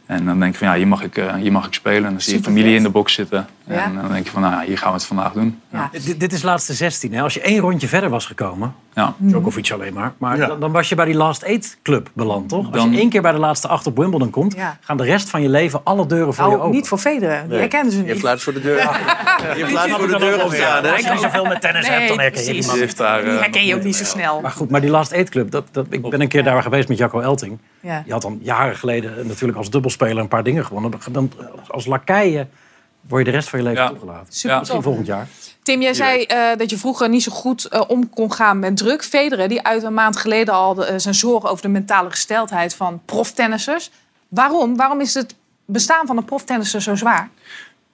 [0.07, 2.05] En dan denk je van, ja, hier mag ik, eh, hier mag ik spelen.
[2.05, 3.47] En dan zie je familie in de box zitten.
[3.67, 3.85] Ja.
[3.85, 5.61] En dan denk je van, nou, hier gaan we het vandaag doen.
[5.79, 5.91] Ja.
[6.05, 7.13] Dit, dit is laatste 16.
[7.15, 7.23] Hè?
[7.23, 9.15] Als je één rondje verder was gekomen, Ja.
[9.17, 12.67] Djokovic alleen maar, maar dan, dan was je bij die Last Eight Club beland, toch?
[12.67, 14.79] Als Dan- je één keer bij de laatste acht op Wimbledon komt, Ja.
[14.81, 16.75] gaan de rest van je leven alle deuren voor je Nou, open.
[16.75, 17.49] niet voor Federer.
[17.49, 18.25] Die herkennen ze Je heeft niet.
[18.25, 18.77] laatst voor de deur,
[19.57, 20.85] je laatst voor de deur gestaan.
[20.85, 20.93] hè?
[20.93, 22.79] Als je niet zoveel met tennis hebt, dan herken je die man.
[22.97, 24.41] Daar, Die eh, herken je ook niet zo snel.
[24.41, 26.89] Maar goed, maar die Last Eight Club, dat, dat, ik ben een keer daar geweest
[26.89, 27.59] met Jacco Elting.
[27.81, 28.01] Ja.
[28.05, 30.93] Die had dan jaren geleden natuurlijk als dubbelspeler een paar dingen gewonnen.
[31.11, 31.33] Dan,
[31.69, 32.51] als lakaien
[33.09, 33.89] word je de rest van je leven Ja.
[33.89, 34.33] toegelaten.
[34.35, 35.27] Super Misschien volgend jaar.
[35.63, 38.77] Tim, jij zei eh, dat je vroeger niet zo goed eh, om kon gaan met
[38.77, 39.05] druk.
[39.05, 42.75] Federer, die uit een maand geleden al de- eh, zijn zorgen over de mentale gesteldheid
[42.75, 43.91] van proftennissers.
[44.29, 44.77] Waarom?
[44.77, 45.35] Waarom is het
[45.65, 47.29] bestaan van een proftennisser zo zwaar?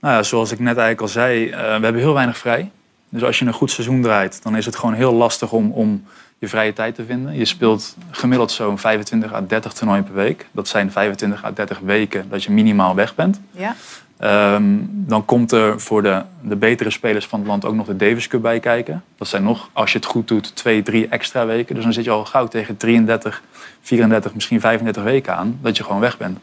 [0.00, 2.70] Nou ja, zoals ik net eigenlijk al zei, eh, we hebben heel weinig vrij.
[3.08, 6.04] Dus als je een goed seizoen draait, dan is het gewoon heel lastig om, om
[6.38, 7.34] je vrije tijd te vinden.
[7.36, 10.46] Je speelt gemiddeld zo'n 25 à 30 toernooien per week.
[10.52, 13.40] Dat zijn 25 à 30 weken dat je minimaal weg bent.
[13.50, 13.74] Ja?
[14.20, 17.96] Ehm, dan komt er voor de, de betere spelers van het land ook nog de
[17.96, 19.02] Davis Cup bij kijken.
[19.16, 21.74] Dat zijn nog, als je het goed doet, twee, drie extra weken.
[21.74, 23.42] Dus dan zit je al gauw tegen 33,
[23.80, 25.58] 34, misschien 35 weken aan.
[25.62, 26.38] Dat je gewoon weg bent.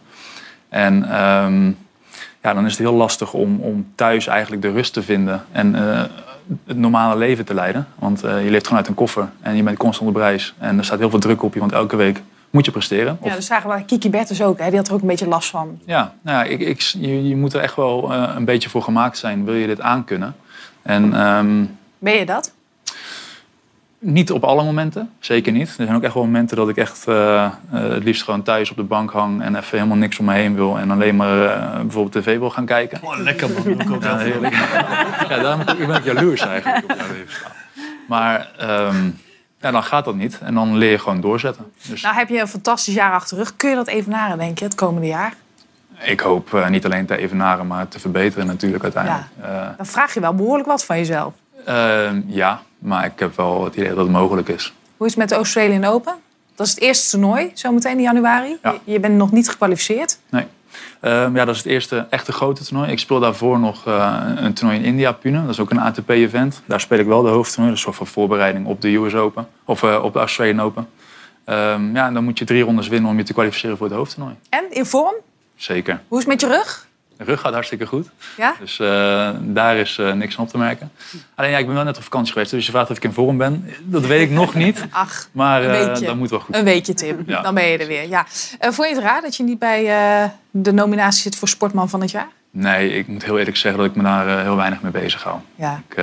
[0.69, 1.67] En ehm,
[2.41, 5.45] ja, dan is het heel lastig om, om thuis eigenlijk de rust te vinden.
[5.51, 6.03] En eh,
[6.65, 7.87] het normale leven te leiden.
[7.95, 9.29] Want eh, je leeft gewoon uit een koffer.
[9.41, 10.53] En je bent constant op reis.
[10.57, 11.59] En er staat heel veel druk op je.
[11.59, 13.17] Want elke week moet je presteren.
[13.21, 14.59] Of Ja, dat zagen we Kiki Bertens ook.
[14.59, 14.67] Hè?
[14.69, 15.79] Die had er ook een beetje last van.
[15.85, 18.81] ja, nou ja ik, ik, je, je moet er echt wel eh, een beetje voor
[18.83, 19.45] gemaakt zijn.
[19.45, 20.35] Wil je dit aankunnen?
[20.81, 21.65] En ehm,
[21.99, 22.55] Ben je dat?
[23.99, 25.67] niet op alle momenten, zeker niet.
[25.67, 28.69] Er zijn ook echt wel momenten dat ik echt eh, eh, het liefst gewoon thuis
[28.71, 30.77] op de bank hang en even helemaal niks om me heen wil.
[30.77, 32.99] En alleen maar eh, bijvoorbeeld tv wil gaan kijken.
[33.03, 33.79] Oh, lekker man.
[33.79, 34.17] Ik ook Ja, wel.
[34.25, 34.53] heerlijk.
[35.29, 37.51] ja, daarom ben ik, ben jaloers eigenlijk op jouw levensstijl.
[38.07, 39.09] Maar ehm,
[39.61, 40.39] ja, dan gaat dat niet.
[40.41, 41.71] En dan leer je gewoon doorzetten.
[41.87, 43.55] Dus Nou heb je een fantastisch jaar achter de rug.
[43.55, 45.33] Kun je dat even naren, denk je, het komende jaar?
[46.01, 49.25] ik hoop eh, niet alleen te evenaren, maar te verbeteren natuurlijk uiteindelijk.
[49.41, 49.73] Ja.
[49.77, 51.33] Dan vraag je wel behoorlijk wat van jezelf.
[52.27, 54.73] ja, maar ik heb wel het idee dat het mogelijk is.
[54.97, 56.15] Hoe is het met de Australian Open?
[56.55, 58.57] Dat is het eerste toernooi, zometeen in januari.
[58.63, 58.71] Ja.
[58.83, 60.19] Je, je bent nog niet gekwalificeerd.
[60.29, 60.45] Nee.
[60.99, 62.91] Ehm, ja, dat is het eerste echte grote toernooi.
[62.91, 65.41] Ik speel daarvoor nog eh, een toernooi in India, Pune.
[65.41, 66.61] Dat is ook een ATP-event.
[66.65, 67.69] Daar speel ik wel de hoofdtoernooi.
[67.69, 69.47] Dat is een soort van voorbereiding op de US Open.
[69.65, 70.89] Of eh, op de Australian Open.
[71.43, 73.95] Ehm, ja, en dan moet je drie rondes winnen om je te kwalificeren voor het
[73.95, 74.35] hoofdtoernooi.
[74.49, 75.15] En in vorm?
[75.55, 76.01] Zeker.
[76.07, 76.86] Hoe is het met je rug?
[77.17, 78.09] De rug gaat hartstikke goed.
[78.37, 78.55] Ja?
[78.59, 80.91] Dus eh, daar is eh, niks aan op te merken.
[81.35, 82.51] Alleen ja, ik ben wel net op vakantie geweest.
[82.51, 83.73] Dus je vraagt of ik in vorm ben.
[83.83, 84.85] Dat weet ik nog niet.
[84.91, 86.55] Ach, Maar een eh, dat moet wel goed.
[86.55, 87.23] Een weekje, Tim.
[87.25, 87.41] Ja.
[87.41, 88.07] Dan ben je er weer.
[88.07, 88.25] Ja.
[88.59, 89.83] Vond je het raar dat je niet bij
[90.51, 92.27] de nominatie zit voor Sportman van het jaar?
[92.51, 95.39] Nee, ik moet heel eerlijk zeggen dat ik me daar heel weinig mee bezig hou.
[95.55, 95.81] Ja.
[95.87, 95.95] Ik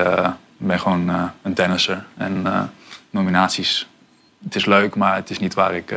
[0.57, 2.05] ben gewoon een tennisser.
[2.17, 2.47] En
[3.11, 3.89] nominaties,
[4.45, 5.95] het is leuk, maar het is niet waar ik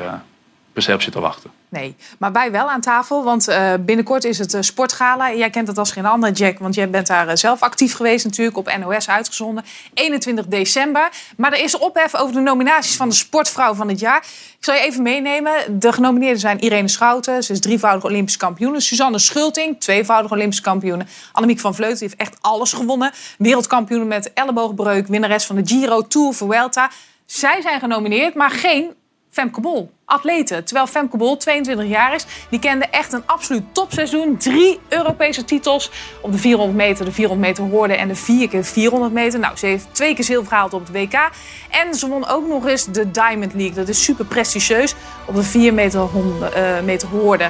[0.73, 1.51] per se op zit te wachten.
[1.69, 5.33] Nee, maar wij wel aan tafel, want eh, binnenkort is het eh, Sportgala.
[5.33, 8.25] Jij kent het als geen ander, Jack, want jij bent daar eh, zelf actief geweest
[8.25, 9.63] natuurlijk, op NOS uitgezonden.
[9.93, 11.09] 21 december.
[11.37, 14.17] Maar er is ophef over de nominaties van de Sportvrouw van het jaar.
[14.57, 15.79] Ik zal je even meenemen.
[15.79, 18.81] De genomineerden zijn Irene Schouten, ze is drievoudig Olympisch kampioen.
[18.81, 21.07] Suzanne Schulting, tweevoudig Olympisch kampioen.
[21.31, 23.11] Annemiek van Vleuten heeft echt alles gewonnen.
[23.37, 26.89] Wereldkampioen met elleboogbreuk, winnares van de Giro, Tour, Vuelta.
[27.25, 28.93] Zij zijn genomineerd, maar geen
[29.37, 30.63] Femke Bol, atlete.
[30.63, 34.37] Terwijl Femke Bol 22 jaar is, die kende echt een absoluut topseizoen.
[34.37, 38.63] Drie Europese titels op de 400 meter, de 400 meter hoorde en de 4 keer
[38.63, 39.39] 400 meter.
[39.39, 41.29] Nou, ze heeft twee keer zilver gehaald op het WK.
[41.69, 43.75] En ze won ook nog eens de Diamond League.
[43.75, 46.09] Dat is super prestigieus op de 4 meter,
[46.53, 47.49] eh, meter hoorde.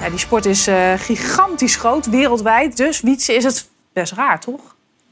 [0.00, 2.76] Ja, die sport is eh, gigantisch groot, wereldwijd.
[2.76, 4.60] Dus Wietse is het best raar, toch?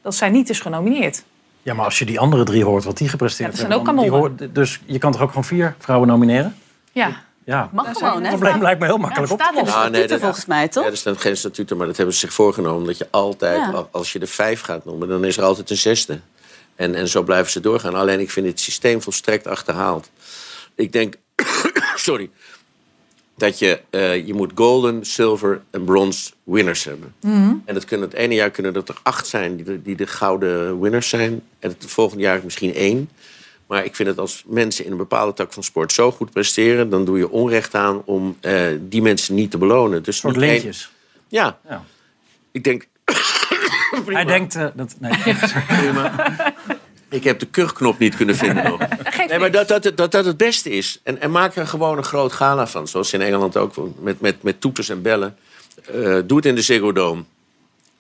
[0.02, 1.24] Dat zij niet is genomineerd.
[1.64, 3.88] Ja, maar als je die andere drie hoort wat die gepresteerd Ja, dat zijn hebben,
[3.88, 6.56] ook dan- die hoort- dus je kan toch ook gewoon vier vrouwen nomineren?
[6.92, 7.22] Ja.
[7.44, 7.68] Ja.
[7.72, 8.28] Mag gewoon, hè?
[8.30, 9.82] Het probleem lijkt me heel makkelijk Ja, op te staat in de lossen.
[9.84, 10.84] Ah, nee, statuten dat- volgens mij, toch?
[10.84, 12.86] Ja, er staan geen statuten, maar dat hebben ze zich voorgenomen.
[12.86, 13.86] Dat je altijd, Ja.
[13.90, 16.20] als je de vijf gaat noemen, dan is er altijd een zesde.
[16.76, 17.94] En, en zo blijven ze doorgaan.
[17.94, 20.10] Alleen ik vind het systeem volstrekt achterhaald.
[20.74, 21.14] Ik denk,
[21.94, 22.30] sorry,
[23.37, 27.14] dat je, eh, je moet golden, silver en bronze winners hebben.
[27.64, 30.07] En dat kunnen, het ene jaar kunnen dat er acht zijn die de, die de
[30.07, 31.43] gouden winners zijn.
[31.59, 33.09] En het volgende jaar misschien één.
[33.66, 36.91] Maar ik vind het als mensen in een bepaalde tak van sport zo goed presteren...
[36.91, 40.03] dan doe je onrecht aan om eh, die mensen niet te belonen.
[40.03, 40.91] Dus Een soort één- lintjes.
[41.28, 41.59] Ja.
[41.68, 41.85] Ja.
[42.53, 42.87] Ik denk,
[44.07, 44.55] Hij denkt...
[44.55, 45.12] eh, dat, nee,
[47.14, 48.78] ik heb de kuchknop niet kunnen vinden nog.
[49.28, 51.00] Nee, maar dat dat, het- dat dat het beste is.
[51.02, 52.88] En, en maak er gewoon een groot gala van.
[52.88, 55.36] Zoals in Engeland ook, met, met, met toeters en bellen.
[55.92, 57.22] Eh, doe het in de Ziggo Dome.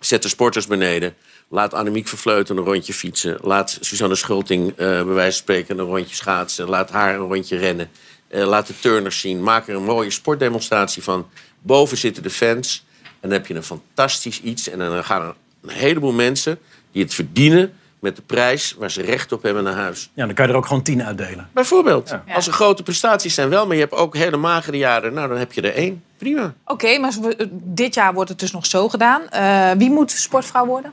[0.00, 1.14] Zet de sporters beneden.
[1.48, 3.38] Laat Annemiek Vervleuten een rondje fietsen.
[3.42, 6.68] Laat Suzanne Schulting eh bij wijze van spreken een rondje schaatsen.
[6.68, 7.90] Laat haar een rondje rennen.
[8.28, 9.42] Eh, laat de turners zien.
[9.42, 11.28] Maak er een mooie sportdemonstratie van.
[11.62, 12.84] Boven zitten de fans.
[13.02, 14.68] En dan heb je een fantastisch iets.
[14.68, 16.58] En dan gaan er een heleboel mensen
[16.92, 17.72] die het verdienen...
[18.04, 20.10] met de prijs waar ze recht op hebben naar huis.
[20.14, 21.48] ja, dan kan je er ook gewoon tien uitdelen.
[21.52, 22.14] Bijvoorbeeld.
[22.34, 25.14] Als er grote prestaties zijn wel, maar je hebt ook hele magere jaren.
[25.14, 26.04] Nou, dan heb je er één.
[26.18, 26.54] Prima.
[26.64, 29.28] Oké, maar we- dit jaar wordt het dus nog zo gedaan.
[29.28, 30.92] Eh, wie moet sportvrouw worden?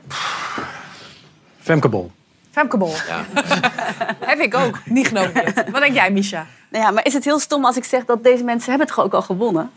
[1.60, 2.10] Femke Bol.
[2.50, 2.94] Femke Bol.
[3.08, 3.24] Ja.
[4.30, 4.78] Heb ik ook.
[4.84, 5.70] Niet genomineerd.
[5.70, 6.46] Wat denk jij, Misha?
[6.70, 8.98] Nou ja, maar is het heel stom als ik zeg dat deze mensen hebben het
[8.98, 9.70] ook al gewonnen?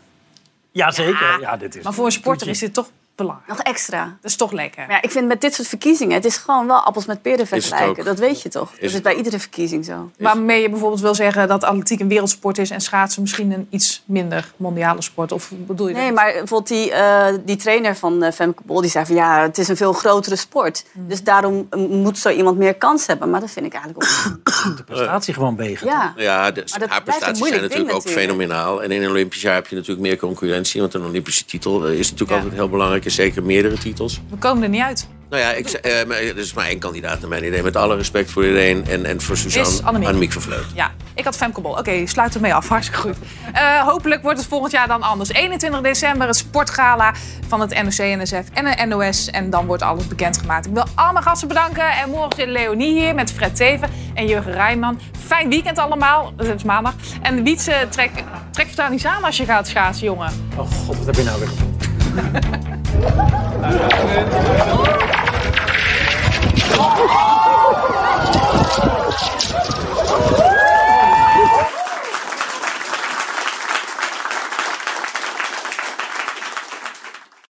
[0.72, 1.40] Jazeker.
[1.40, 3.48] Ja, dit is Maar voor een sporter is dit toch belangrijk.
[3.48, 4.04] Nog extra.
[4.04, 4.86] Dat is toch lekker.
[4.86, 7.46] Maar ja, ik vind met dit soort verkiezingen, het is gewoon wel appels met peren
[7.46, 8.04] vergelijken.
[8.04, 8.70] Dat weet je toch?
[8.70, 9.18] dat het is bij ook.
[9.18, 10.10] iedere verkiezing zo.
[10.18, 12.70] Waarmee je bijvoorbeeld wil zeggen dat atletiek een wereldsport is...
[12.70, 15.32] en schaatsen misschien een iets minder mondiale sport.
[15.32, 16.20] Of bedoel je dat Nee, niet?
[16.20, 19.58] maar bijvoorbeeld die, eh, die trainer van eh, Femke Bol, die zei van ja, het
[19.58, 20.84] is een veel grotere sport.
[20.92, 21.08] Hmm.
[21.08, 23.30] Dus daarom eh, moet zo iemand meer kans hebben.
[23.30, 24.36] Maar dat vind ik eigenlijk ook.
[24.76, 25.86] de prestatie gewoon wegen.
[25.86, 26.12] Ja.
[26.16, 28.24] Ja, de, Maar dat haar prestaties zijn natuurlijk ding ook natuurlijk.
[28.26, 28.82] fenomenaal.
[28.82, 30.80] En in een Olympisch jaar heb je natuurlijk meer concurrentie.
[30.80, 32.36] Want een Olympische titel is natuurlijk Ja.
[32.36, 33.04] altijd heel belangrijk.
[33.06, 34.20] En zeker meerdere titels.
[34.30, 35.08] We komen er niet uit.
[35.30, 37.62] Nou ja, ik, eh, maar er is maar één kandidaat naar mijn idee.
[37.62, 38.86] Met alle respect voor iedereen.
[38.88, 39.68] En, en voor Suzanne.
[39.68, 40.08] Is Annemiek.
[40.08, 40.66] Annemiek van Vleuten.
[40.74, 41.72] Ja, ik had Femke Bol.
[41.72, 42.68] Oké, sluit ermee af.
[42.68, 43.16] Hartstikke goed.
[43.52, 45.28] Eh, hopelijk wordt het volgend jaar dan anders.
[45.32, 47.14] 21 december het sportgala
[47.48, 49.30] van het NOC-NSF en de NOS.
[49.30, 50.66] En dan wordt alles bekendgemaakt.
[50.66, 51.90] Ik wil al mijn gasten bedanken.
[51.90, 55.00] En morgen zit Leonie hier met Fred Teven en Jurgen Rijman.
[55.26, 56.32] Fijn weekend allemaal.
[56.36, 56.94] Dat is maandag.
[57.22, 58.10] En Wietse, trek,
[58.50, 60.32] trek vertaal niet samen als je gaat schaatsen, jongen.
[60.56, 62.74] Oh god, wat heb je nou weer gevonden?
[63.00, 63.86] 나는